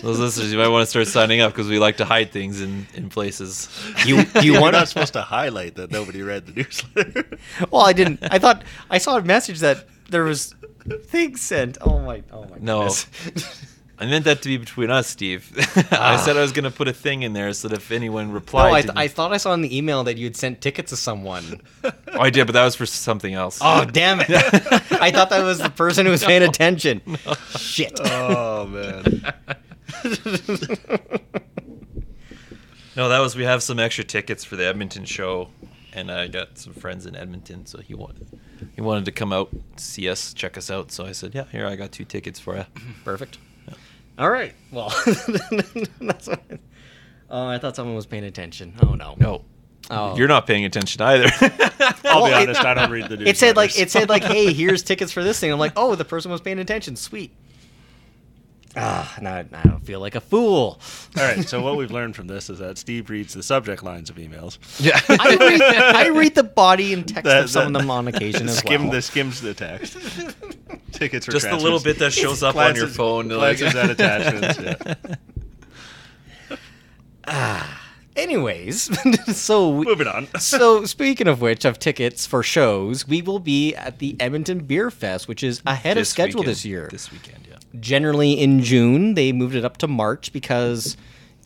those 0.00 0.18
listeners, 0.20 0.52
you 0.52 0.58
might 0.58 0.68
want 0.68 0.82
to 0.82 0.86
start 0.86 1.08
signing 1.08 1.40
up 1.40 1.52
because 1.52 1.68
we 1.68 1.78
like 1.80 1.96
to 1.96 2.04
hide 2.04 2.30
things 2.30 2.60
in, 2.60 2.86
in 2.94 3.08
places. 3.08 3.68
you 4.04 4.18
you 4.40 4.52
You're 4.52 4.60
want 4.60 4.74
not 4.74 4.88
supposed 4.88 5.12
to 5.14 5.22
highlight 5.22 5.74
that 5.76 5.90
nobody 5.90 6.22
read 6.22 6.46
the 6.46 6.52
newsletter. 6.52 7.24
Well, 7.70 7.82
I 7.82 7.92
didn't. 7.92 8.20
I 8.22 8.38
thought 8.38 8.62
I 8.90 8.98
saw 8.98 9.16
a 9.16 9.22
message 9.22 9.58
that 9.60 9.86
there 10.10 10.24
was 10.24 10.54
things 11.04 11.40
sent. 11.40 11.78
Oh 11.80 11.98
my! 12.00 12.22
Oh 12.32 12.44
my! 12.44 12.56
No. 12.60 12.88
goodness. 12.88 13.72
I 13.98 14.04
meant 14.04 14.26
that 14.26 14.42
to 14.42 14.48
be 14.48 14.58
between 14.58 14.90
us, 14.90 15.06
Steve. 15.06 15.50
I 15.90 16.14
ah. 16.14 16.16
said 16.22 16.36
I 16.36 16.42
was 16.42 16.52
going 16.52 16.64
to 16.64 16.70
put 16.70 16.86
a 16.86 16.92
thing 16.92 17.22
in 17.22 17.32
there 17.32 17.54
so 17.54 17.68
that 17.68 17.78
if 17.78 17.90
anyone 17.90 18.28
No, 18.28 18.34
replied, 18.34 18.74
I, 18.74 18.80
to 18.82 18.86
th- 18.88 18.98
I 18.98 19.08
thought 19.08 19.32
I 19.32 19.38
saw 19.38 19.54
in 19.54 19.62
the 19.62 19.74
email 19.74 20.04
that 20.04 20.18
you 20.18 20.26
had 20.26 20.36
sent 20.36 20.60
tickets 20.60 20.90
to 20.90 20.96
someone. 20.96 21.62
oh, 21.82 21.92
I 22.20 22.28
did, 22.28 22.46
but 22.46 22.52
that 22.52 22.64
was 22.64 22.74
for 22.74 22.84
something 22.84 23.32
else. 23.32 23.58
Oh, 23.62 23.86
damn 23.86 24.20
it! 24.20 24.30
I 24.30 25.10
thought 25.10 25.30
that 25.30 25.42
was 25.42 25.60
the 25.60 25.70
person 25.70 26.04
who 26.04 26.12
was 26.12 26.22
paying 26.22 26.42
attention. 26.42 27.00
Shit. 27.56 27.98
oh 28.04 28.66
man. 28.66 29.34
No, 32.96 33.10
that 33.10 33.18
was 33.18 33.36
we 33.36 33.44
have 33.44 33.62
some 33.62 33.78
extra 33.78 34.04
tickets 34.04 34.44
for 34.44 34.56
the 34.56 34.66
Edmonton 34.66 35.04
show, 35.04 35.48
and 35.92 36.10
I 36.10 36.28
got 36.28 36.58
some 36.58 36.72
friends 36.72 37.04
in 37.04 37.14
Edmonton, 37.14 37.66
so 37.66 37.78
he 37.80 37.94
wanted 37.94 38.26
he 38.76 38.82
wanted 38.82 39.06
to 39.06 39.10
come 39.12 39.32
out, 39.32 39.48
see 39.76 40.08
us, 40.08 40.32
check 40.32 40.56
us 40.56 40.70
out. 40.70 40.92
So 40.92 41.04
I 41.04 41.12
said, 41.12 41.34
"Yeah, 41.34 41.44
here 41.50 41.66
I 41.66 41.74
got 41.74 41.90
two 41.90 42.04
tickets 42.04 42.38
for 42.38 42.56
you." 42.56 42.64
Perfect. 43.04 43.38
All 44.18 44.30
right. 44.30 44.54
Well, 44.70 44.88
that's 46.00 46.28
what. 46.28 46.42
Oh, 47.28 47.48
I 47.48 47.58
thought 47.58 47.74
someone 47.76 47.96
was 47.96 48.06
paying 48.06 48.24
attention. 48.24 48.74
Oh 48.82 48.94
no. 48.94 49.16
No, 49.18 49.44
Oh. 49.90 50.16
you're 50.16 50.28
not 50.28 50.46
paying 50.46 50.64
attention 50.64 51.00
either. 51.02 51.26
I'll 52.04 52.22
Well, 52.22 52.26
be 52.26 52.30
it- 52.32 52.48
honest, 52.48 52.64
I 52.64 52.74
don't 52.74 52.90
read 52.90 53.08
the 53.08 53.16
news. 53.16 53.28
It 53.30 53.36
said 53.36 53.56
like 53.56 53.78
it 53.78 53.90
said 53.90 54.08
like, 54.08 54.22
hey, 54.24 54.52
here's 54.52 54.82
tickets 54.82 55.10
for 55.12 55.22
this 55.24 55.38
thing. 55.40 55.52
I'm 55.52 55.58
like, 55.58 55.72
oh, 55.76 55.94
the 55.96 56.04
person 56.04 56.30
was 56.30 56.40
paying 56.40 56.58
attention. 56.58 56.96
Sweet. 56.96 57.32
Ah, 58.78 59.16
now 59.22 59.36
I 59.36 59.42
don't 59.42 59.80
feel 59.86 60.00
like 60.00 60.14
a 60.16 60.20
fool. 60.20 60.78
All 61.16 61.22
right, 61.24 61.48
so 61.48 61.62
what 61.62 61.76
we've 61.76 61.90
learned 61.90 62.14
from 62.14 62.26
this 62.26 62.50
is 62.50 62.58
that 62.58 62.76
Steve 62.76 63.08
reads 63.08 63.32
the 63.32 63.42
subject 63.42 63.82
lines 63.82 64.10
of 64.10 64.16
emails. 64.16 64.58
yeah, 64.78 65.00
I 65.08 65.34
read, 65.36 65.62
I 65.62 66.08
read 66.08 66.34
the 66.34 66.42
body 66.44 66.92
and 66.92 67.06
text 67.08 67.24
That- 67.24 67.44
of 67.44 67.50
some 67.50 67.72
that- 67.72 67.78
of 67.78 67.82
them 67.82 67.90
on 67.90 68.06
occasion 68.08 68.48
as 68.48 68.58
Skim 68.58 68.82
well. 68.84 68.92
the 68.92 69.02
skims 69.02 69.40
the 69.40 69.54
text. 69.54 69.96
Tickets 70.92 71.24
for 71.26 71.32
just 71.32 71.48
the 71.48 71.56
little 71.56 71.80
bit 71.80 71.98
that 72.00 72.12
shows 72.12 72.42
up 72.42 72.54
on 72.56 72.74
your 72.76 72.86
Glances- 72.86 72.96
phone. 72.96 73.28
like- 73.28 73.58
Glances 73.58 73.74
at 73.76 73.90
attachments. 73.90 75.06
Yeah. 77.28 77.66
Anyways, 78.16 78.88
so 79.36 79.68
we- 79.70 79.84
Moving 79.84 80.06
on. 80.06 80.26
so 80.38 80.86
speaking 80.86 81.28
of 81.28 81.42
which, 81.42 81.64
of 81.66 81.78
tickets 81.78 82.24
for 82.26 82.42
shows, 82.42 83.06
we 83.06 83.20
will 83.20 83.38
be 83.38 83.74
at 83.74 83.98
the 83.98 84.16
Edmonton 84.18 84.60
Beer 84.60 84.90
Fest, 84.90 85.28
which 85.28 85.42
is 85.42 85.60
ahead 85.66 85.98
of 85.98 86.06
schedule 86.06 86.40
weekend- 86.40 86.50
this 86.50 86.64
year. 86.64 86.88
This 86.90 87.12
weekend, 87.12 87.46
yeah. 87.46 87.55
Generally 87.80 88.32
in 88.34 88.62
June, 88.62 89.14
they 89.14 89.32
moved 89.32 89.54
it 89.54 89.64
up 89.64 89.76
to 89.78 89.88
March 89.88 90.32
because 90.32 90.96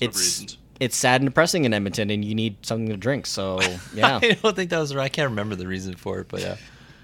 it's 0.01 0.57
it's 0.79 0.97
sad 0.97 1.21
and 1.21 1.29
depressing 1.29 1.64
in 1.64 1.75
Edmonton, 1.75 2.11
and 2.11 2.25
you 2.25 2.35
need 2.35 2.57
something 2.64 2.88
to 2.88 2.97
drink. 2.97 3.27
So 3.27 3.61
yeah, 3.95 4.19
I 4.23 4.33
don't 4.43 4.57
think 4.57 4.71
that 4.71 4.79
was 4.79 4.95
right. 4.95 5.05
I 5.05 5.09
can't 5.09 5.31
remember 5.31 5.55
the 5.57 5.66
reason 5.66 5.95
for 5.95 6.21
it, 6.21 6.29
but 6.29 6.40
yeah, 6.40 6.57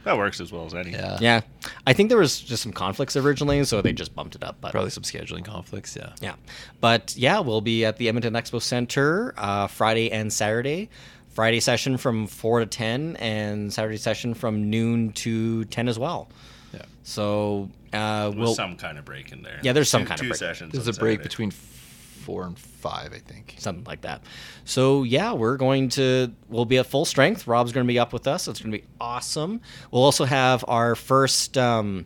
That 0.04 0.16
works 0.16 0.40
as 0.40 0.50
well 0.50 0.64
as 0.66 0.74
any. 0.74 0.92
yeah, 0.92 1.18
yeah. 1.20 1.40
I 1.86 1.92
think 1.92 2.08
there 2.08 2.18
was 2.18 2.40
just 2.40 2.62
some 2.62 2.72
conflicts 2.72 3.16
originally, 3.16 3.62
so 3.64 3.82
they 3.82 3.92
just 3.92 4.14
bumped 4.14 4.34
it 4.34 4.42
up. 4.42 4.56
But 4.60 4.72
Probably 4.72 4.90
some 4.90 5.02
scheduling 5.02 5.44
conflicts. 5.44 5.94
Yeah. 5.96 6.12
Yeah. 6.22 6.36
But 6.80 7.14
yeah, 7.16 7.40
we'll 7.40 7.60
be 7.60 7.84
at 7.84 7.98
the 7.98 8.08
Edmonton 8.08 8.32
Expo 8.34 8.62
Center 8.62 9.34
uh, 9.36 9.66
Friday 9.66 10.10
and 10.10 10.32
Saturday. 10.32 10.88
Friday 11.28 11.60
session 11.60 11.98
from 11.98 12.26
4 12.28 12.60
to 12.60 12.66
10, 12.66 13.16
and 13.16 13.70
Saturday 13.70 13.98
session 13.98 14.32
from 14.32 14.70
noon 14.70 15.12
to 15.12 15.66
10 15.66 15.86
as 15.86 15.98
well. 15.98 16.30
Yeah. 16.76 16.82
So 17.02 17.70
uh, 17.92 18.26
With 18.30 18.38
we'll. 18.38 18.54
some 18.54 18.76
kind 18.76 18.98
of 18.98 19.04
break 19.04 19.32
in 19.32 19.42
there. 19.42 19.58
Yeah, 19.62 19.72
there's 19.72 19.88
some 19.88 20.02
Two- 20.02 20.08
kind 20.08 20.20
of 20.20 20.24
two 20.24 20.28
break. 20.30 20.38
sessions. 20.38 20.72
There's 20.72 20.88
on 20.88 20.94
a 20.94 20.98
break 20.98 21.18
Saturday. 21.18 21.28
between 21.28 21.50
four 21.50 22.44
and 22.44 22.58
five, 22.58 23.12
I 23.12 23.18
think. 23.18 23.54
Something 23.58 23.84
like 23.84 24.00
that. 24.02 24.22
So 24.64 25.02
yeah, 25.04 25.32
we're 25.32 25.56
going 25.56 25.88
to 25.90 26.32
we'll 26.48 26.64
be 26.64 26.78
at 26.78 26.86
full 26.86 27.04
strength. 27.04 27.46
Rob's 27.46 27.72
going 27.72 27.86
to 27.86 27.92
be 27.92 27.98
up 27.98 28.12
with 28.12 28.26
us. 28.26 28.48
It's 28.48 28.60
going 28.60 28.72
to 28.72 28.78
be 28.78 28.84
awesome. 29.00 29.60
We'll 29.90 30.02
also 30.02 30.24
have 30.24 30.64
our 30.66 30.94
first, 30.96 31.56
um, 31.56 32.04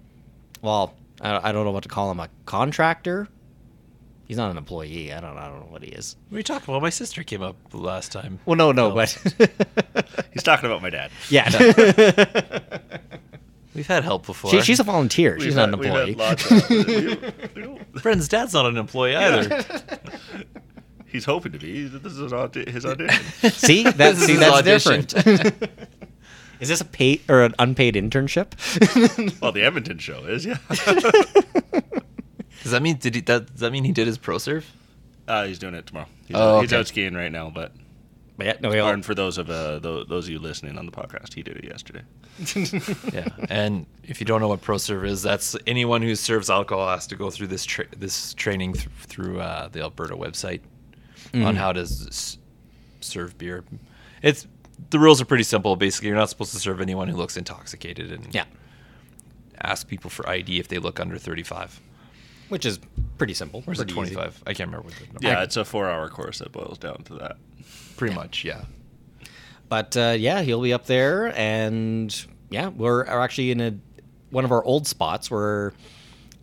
well, 0.63 0.95
I, 1.21 1.49
I 1.49 1.53
don't 1.53 1.65
know 1.65 1.71
what 1.71 1.85
to 1.85 1.89
call 1.89 2.11
him, 2.11 2.21
a 2.21 2.29
contractor. 2.47 3.29
He's 4.29 4.37
not 4.37 4.51
an 4.53 4.59
employee. 4.59 5.13
I 5.13 5.21
don't, 5.21 5.37
I 5.37 5.49
don't 5.49 5.59
know 5.61 5.73
what 5.73 5.83
he 5.83 5.89
is. 5.91 6.15
What 6.29 6.37
are 6.37 6.39
you 6.39 6.45
talking 6.45 6.73
about? 6.73 6.83
My 6.83 6.91
sister 6.91 7.25
came 7.25 7.43
up 7.43 7.57
last 7.73 8.13
time. 8.13 8.39
Well, 8.45 8.55
no, 8.57 8.71
no, 8.71 8.93
but 8.93 9.11
He's 10.33 10.45
talking 10.45 10.67
about 10.67 10.83
my 10.83 10.91
dad. 10.91 11.11
yeah, 11.31 11.49
We've 13.81 13.87
had 13.87 14.05
help 14.05 14.27
before. 14.27 14.51
she, 14.51 14.61
she's 14.61 14.79
a 14.79 14.83
volunteer. 14.85 15.39
She's 15.41 15.47
We've 15.47 15.57
not 15.57 15.71
had- 15.71 15.75
an 15.75 15.81
we've 15.81 15.89
employee. 15.89 16.13
had 16.13 16.19
lots 16.19 16.51
of- 16.51 16.69
we- 16.69 16.83
we 17.55 17.63
don't- 17.63 17.93
Brendan's 18.03 18.29
dad's 18.29 18.53
not 18.53 18.67
an 18.67 18.77
employee 18.77 19.17
either. 19.17 19.65
He's 21.07 21.25
hoping 21.25 21.53
to 21.53 21.59
be. 21.59 21.87
This 21.89 22.13
is 22.13 22.31
audi- 22.31 22.71
his 22.71 22.85
audition. 22.91 23.51
see, 23.51 23.85
that, 23.85 23.97
This 23.97 24.27
see 24.27 24.37
that's 24.37 24.53
audition. 24.55 25.01
different. 25.07 25.71
is 26.61 26.69
this 26.69 26.83
a 26.83 26.85
paid 26.85 27.23
or 27.31 27.43
an 27.43 27.55
unpaid 27.59 27.95
internship? 27.95 28.53
well, 29.41 29.51
the 29.51 29.63
Edmonton 29.63 29.97
show 29.97 30.23
is, 30.27 30.45
yeah. 30.45 30.59
Does 32.63 32.73
that 32.73 32.83
mean 32.83 32.97
did 32.97 33.15
he? 33.15 33.23
That, 33.23 33.47
does 33.51 33.61
that 33.61 33.73
mean 33.73 33.85
he 33.85 33.93
did 33.93 34.07
his 34.07 34.19
ProServe? 34.19 34.65
Uh, 35.27 35.47
he's 35.47 35.59
doing 35.59 35.75
it 35.75 35.87
tomorrow. 35.87 36.07
He's, 36.29 36.37
Oh, 36.37 36.61
he's 36.61 36.71
okay. 36.73 36.81
out 36.81 36.87
skiing 36.89 37.15
right 37.15 37.33
now, 37.33 37.49
but 37.51 37.73
But 38.41 38.47
yeah, 38.47 38.57
no, 38.63 38.71
we 38.71 38.79
all, 38.79 38.89
and 38.89 39.05
for 39.05 39.15
those 39.15 39.37
of 39.37 39.51
uh, 39.51 39.81
those, 39.81 40.07
those 40.07 40.25
of 40.25 40.31
you 40.31 40.39
listening 40.39 40.79
on 40.79 40.87
the 40.87 40.93
podcast, 40.93 41.35
he 41.35 41.43
did 41.43 41.59
it 41.59 41.65
yesterday. 41.65 42.01
Yeah. 43.13 43.29
And 43.51 43.85
if 44.03 44.19
you 44.19 44.25
don't 44.25 44.41
know 44.41 44.49
what 44.49 44.63
ProServe 44.63 45.07
is, 45.07 45.23
that's 45.23 45.55
anyone 45.67 46.01
who 46.01 46.15
serves 46.15 46.49
alcohol 46.49 46.89
has 46.89 47.07
to 47.09 47.17
go 47.17 47.29
through 47.29 47.49
this 47.49 47.67
tra- 47.67 47.95
this 47.95 48.33
training 48.33 48.73
th- 48.73 48.89
through 49.03 49.41
uh, 49.41 49.69
the 49.69 49.81
Alberta 49.83 50.17
website 50.17 50.61
on 51.35 51.55
how 51.55 51.71
to 51.75 51.81
s- 51.83 52.39
serve 53.03 53.37
beer. 53.37 53.63
It's 54.23 54.47
the 54.89 54.99
rules 54.99 55.21
are 55.21 55.27
pretty 55.27 55.45
simple. 55.45 55.77
Basically, 55.77 56.09
you're 56.09 56.17
not 56.17 56.31
supposed 56.31 56.53
to 56.53 56.59
serve 56.61 56.81
anyone 56.81 57.09
who 57.09 57.17
looks 57.19 57.37
intoxicated, 57.37 58.11
and 58.11 58.35
yeah, 58.35 58.45
ask 59.61 59.87
people 59.87 60.09
for 60.09 60.27
ID 60.27 60.59
if 60.59 60.69
they 60.69 60.79
look 60.79 60.99
under 60.99 61.19
35. 61.19 61.79
Which 62.51 62.67
is 62.67 62.79
pretty 63.17 63.35
simple. 63.35 63.63
Or 63.67 63.73
is 63.73 63.81
it 63.81 63.89
pretty 63.89 64.03
easy. 64.03 64.15
25? 64.15 64.43
I 64.47 64.55
can't 64.55 64.69
remember 64.69 64.87
what 64.87 64.95
the 64.97 65.07
number. 65.07 65.27
Yeah, 65.27 65.43
it's 65.43 65.57
a 65.57 65.65
four-hour 65.65 66.09
course 66.11 66.39
that 66.39 66.53
boils 66.53 66.79
down 66.79 67.03
to 67.05 67.15
that. 67.15 67.37
Pretty 67.97 68.15
much, 68.15 68.45
yeah. 68.45 68.65
But 69.69 69.97
uh, 69.97 70.17
yeah, 70.19 70.43
he'll 70.43 70.63
be 70.63 70.73
up 70.73 70.87
there, 70.87 71.33
and 71.39 72.27
yeah, 72.51 72.69
we're 72.69 73.05
are 73.05 73.21
actually 73.21 73.53
in 73.53 73.61
a 73.61 73.75
one 74.31 74.45
of 74.45 74.53
our 74.53 74.65
old 74.65 74.87
spots. 74.87 75.31
We're 75.31 75.73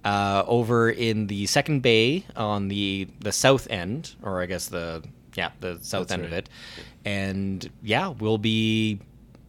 uh, 0.05 0.43
over 0.47 0.89
in 0.89 1.27
the 1.27 1.45
second 1.47 1.81
bay 1.81 2.25
on 2.35 2.69
the 2.69 3.07
the 3.19 3.33
south 3.33 3.67
end, 3.69 4.15
or 4.23 4.41
I 4.41 4.45
guess 4.45 4.67
the 4.67 5.03
yeah 5.35 5.51
the 5.59 5.77
south 5.81 6.07
That's 6.07 6.13
end 6.13 6.25
of 6.25 6.31
it, 6.31 6.49
and 7.03 7.69
yeah, 7.83 8.07
we'll 8.07 8.37
be 8.37 8.99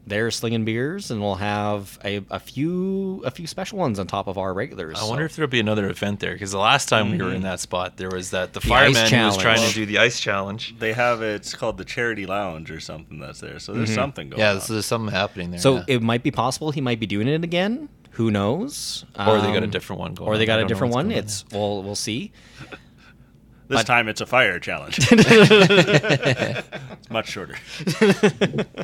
there 0.09 0.31
slinging 0.31 0.65
beers, 0.65 1.11
and 1.11 1.21
we'll 1.21 1.37
have 1.37 1.99
a, 2.05 2.23
a 2.31 2.39
few 2.41 3.23
a 3.25 3.31
few 3.31 3.47
special 3.47 3.79
ones 3.79 3.99
on 3.99 4.07
top 4.07 4.27
of 4.27 4.39
our 4.39 4.53
regulars. 4.55 4.99
I 5.01 5.05
wonder 5.09 5.25
if 5.25 5.37
there'll 5.37 5.49
be 5.51 5.61
another 5.61 5.89
event 5.89 6.21
there 6.21 6.33
because 6.33 6.51
the 6.53 6.59
last 6.59 6.89
time 6.89 7.11
we 7.11 7.19
were 7.23 7.33
in 7.35 7.43
that 7.43 7.61
spot, 7.61 7.97
there 7.97 8.11
was 8.11 8.31
that 8.31 8.53
the, 8.53 8.61
The 8.61 8.67
fireman 8.69 9.11
who 9.11 9.25
was 9.27 9.37
trying 9.37 9.67
to 9.67 9.75
do 9.75 9.87
the 9.87 9.99
ice 9.99 10.19
challenge. 10.21 10.79
They 10.79 10.93
have 10.93 11.23
it, 11.23 11.35
it's 11.37 11.55
called 11.55 11.79
the 11.79 11.85
Charity 11.85 12.27
Lounge 12.27 12.71
or 12.71 12.81
something 12.81 13.19
that's 13.21 13.41
there. 13.41 13.59
So 13.59 13.73
there's 13.75 13.95
something 13.95 14.31
going 14.31 14.41
on. 14.43 14.47
Yeah, 14.47 14.55
on. 14.55 14.61
so 14.61 14.73
there's 14.75 14.87
something 14.87 15.13
happening 15.15 15.51
there. 15.53 15.61
so 15.61 15.77
yeah. 15.77 15.85
it 15.89 16.03
might 16.03 16.23
be 16.23 16.31
possible 16.31 16.71
he 16.71 16.81
might 16.81 17.01
be 17.01 17.07
doing 17.07 17.29
it 17.29 17.45
again. 17.45 17.89
Who 18.13 18.31
knows? 18.33 19.05
or 19.17 19.41
they 19.41 19.53
got 19.53 19.59
a 19.63 19.65
Um, 19.65 19.71
different 19.71 20.01
one 20.01 20.15
going. 20.15 20.29
or 20.29 20.39
they 20.39 20.47
got 20.47 20.59
a 20.61 20.65
different 20.65 20.93
one. 20.93 21.07
going 21.09 21.19
on 21.19 21.25
It's 21.25 21.45
we'll 21.53 21.83
we'll 21.85 21.95
see. 21.95 22.33
this 23.69 23.79
but- 23.79 23.87
time 23.87 24.09
it's 24.09 24.21
a 24.21 24.27
fire 24.27 24.59
challenge. 24.59 24.99
it's 25.13 27.11
much 27.11 27.29
shorter. 27.29 27.55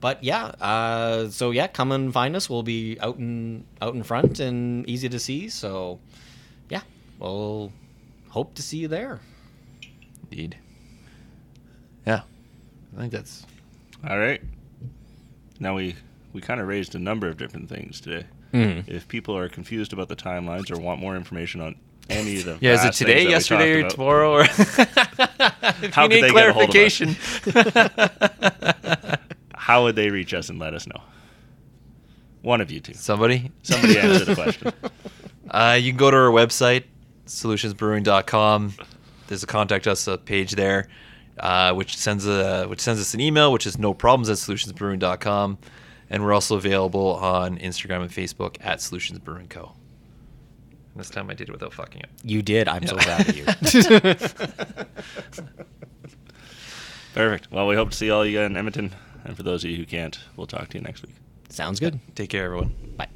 But 0.00 0.22
yeah, 0.22 0.46
uh, 0.60 1.28
so 1.28 1.50
yeah, 1.50 1.66
come 1.66 1.90
and 1.92 2.12
find 2.12 2.36
us. 2.36 2.48
We'll 2.48 2.62
be 2.62 2.98
out 3.00 3.18
in 3.18 3.64
out 3.82 3.94
in 3.94 4.02
front 4.04 4.38
and 4.38 4.88
easy 4.88 5.08
to 5.08 5.18
see. 5.18 5.48
So 5.48 5.98
yeah, 6.70 6.82
we'll 7.18 7.72
hope 8.28 8.54
to 8.54 8.62
see 8.62 8.78
you 8.78 8.88
there. 8.88 9.20
Indeed. 10.30 10.56
Yeah, 12.06 12.20
I 12.96 13.00
think 13.00 13.12
that's 13.12 13.44
All 14.08 14.18
right. 14.18 14.40
Now 15.58 15.74
we 15.74 15.96
we 16.32 16.40
kind 16.40 16.60
of 16.60 16.68
raised 16.68 16.94
a 16.94 16.98
number 16.98 17.28
of 17.28 17.36
different 17.36 17.68
things 17.68 18.00
today. 18.00 18.26
Mhm. 18.54 18.88
If 18.88 19.08
people 19.08 19.36
are 19.36 19.48
confused 19.48 19.92
about 19.92 20.08
the 20.08 20.16
timelines 20.16 20.70
or 20.70 20.78
want 20.80 21.00
more 21.00 21.16
information 21.16 21.60
on 21.60 21.74
any 22.08 22.38
of 22.38 22.44
the 22.44 22.56
yeah. 22.60 22.74
Is 22.74 22.84
it 22.84 22.92
today, 22.94 23.26
things 23.26 23.48
that 23.48 23.58
we 23.58 23.64
yesterday, 23.64 23.72
or 23.72 23.78
about, 23.80 23.90
tomorrow? 23.90 24.32
Or 24.32 24.44
How 25.92 26.04
you 26.04 26.08
could 26.08 26.10
need 26.10 26.22
they 26.22 26.30
get 26.32 26.48
a 26.48 26.52
hold 26.52 26.70
of 26.70 26.76
us? 26.76 27.00
Clarification, 29.68 29.68
How 29.68 29.82
would 29.84 29.96
they 29.96 30.10
reach 30.10 30.34
us 30.34 30.48
and 30.48 30.58
let 30.58 30.74
us 30.74 30.86
know? 30.86 31.00
One 32.42 32.60
of 32.60 32.70
you 32.70 32.80
two. 32.80 32.94
somebody, 32.94 33.50
Somebody 33.62 33.98
answer 33.98 34.24
the 34.24 34.34
question. 34.34 34.72
Uh, 35.50 35.78
you 35.80 35.90
can 35.92 35.98
go 35.98 36.10
to 36.10 36.16
our 36.16 36.30
website, 36.30 36.84
solutionsbrewing.com. 37.26 38.74
There's 39.26 39.42
a 39.42 39.46
contact 39.46 39.86
us 39.86 40.06
uh, 40.08 40.16
page 40.18 40.52
there, 40.52 40.88
uh, 41.38 41.72
which 41.74 41.96
sends 41.96 42.26
a 42.26 42.66
which 42.66 42.80
sends 42.80 43.00
us 43.00 43.12
an 43.14 43.20
email, 43.20 43.52
which 43.52 43.66
is 43.66 43.78
no 43.78 43.92
problems 43.92 44.30
at 44.30 44.36
solutionsbrewing.com, 44.38 45.58
and 46.10 46.24
we're 46.24 46.32
also 46.32 46.56
available 46.56 47.14
on 47.16 47.58
Instagram 47.58 48.02
and 48.02 48.10
Facebook 48.10 48.56
at 48.60 48.80
Solutions 48.80 49.18
Brewing 49.18 49.48
Co. 49.48 49.72
This 50.96 51.10
time 51.10 51.28
I 51.30 51.34
did 51.34 51.48
it 51.48 51.52
without 51.52 51.72
fucking 51.74 52.02
up. 52.02 52.08
You 52.24 52.42
did. 52.42 52.66
I'm 52.68 52.86
so 52.86 52.96
Yeah. 52.96 53.04
proud 53.04 53.28
of 53.28 53.36
you. 53.36 53.44
Perfect. 57.14 57.50
Well, 57.52 57.66
we 57.66 57.74
hope 57.76 57.90
to 57.90 57.96
see 57.96 58.10
all 58.10 58.24
you 58.24 58.40
in 58.40 58.56
Edmonton. 58.56 58.92
And 59.24 59.36
for 59.36 59.42
those 59.42 59.64
of 59.64 59.70
you 59.70 59.76
who 59.76 59.84
can't, 59.86 60.18
we'll 60.36 60.46
talk 60.46 60.68
to 60.70 60.78
you 60.78 60.84
next 60.84 61.02
week. 61.02 61.14
Sounds 61.48 61.80
good. 61.80 61.98
Take 62.14 62.30
care, 62.30 62.44
everyone. 62.44 62.74
Bye. 62.96 63.06
Bye. 63.06 63.08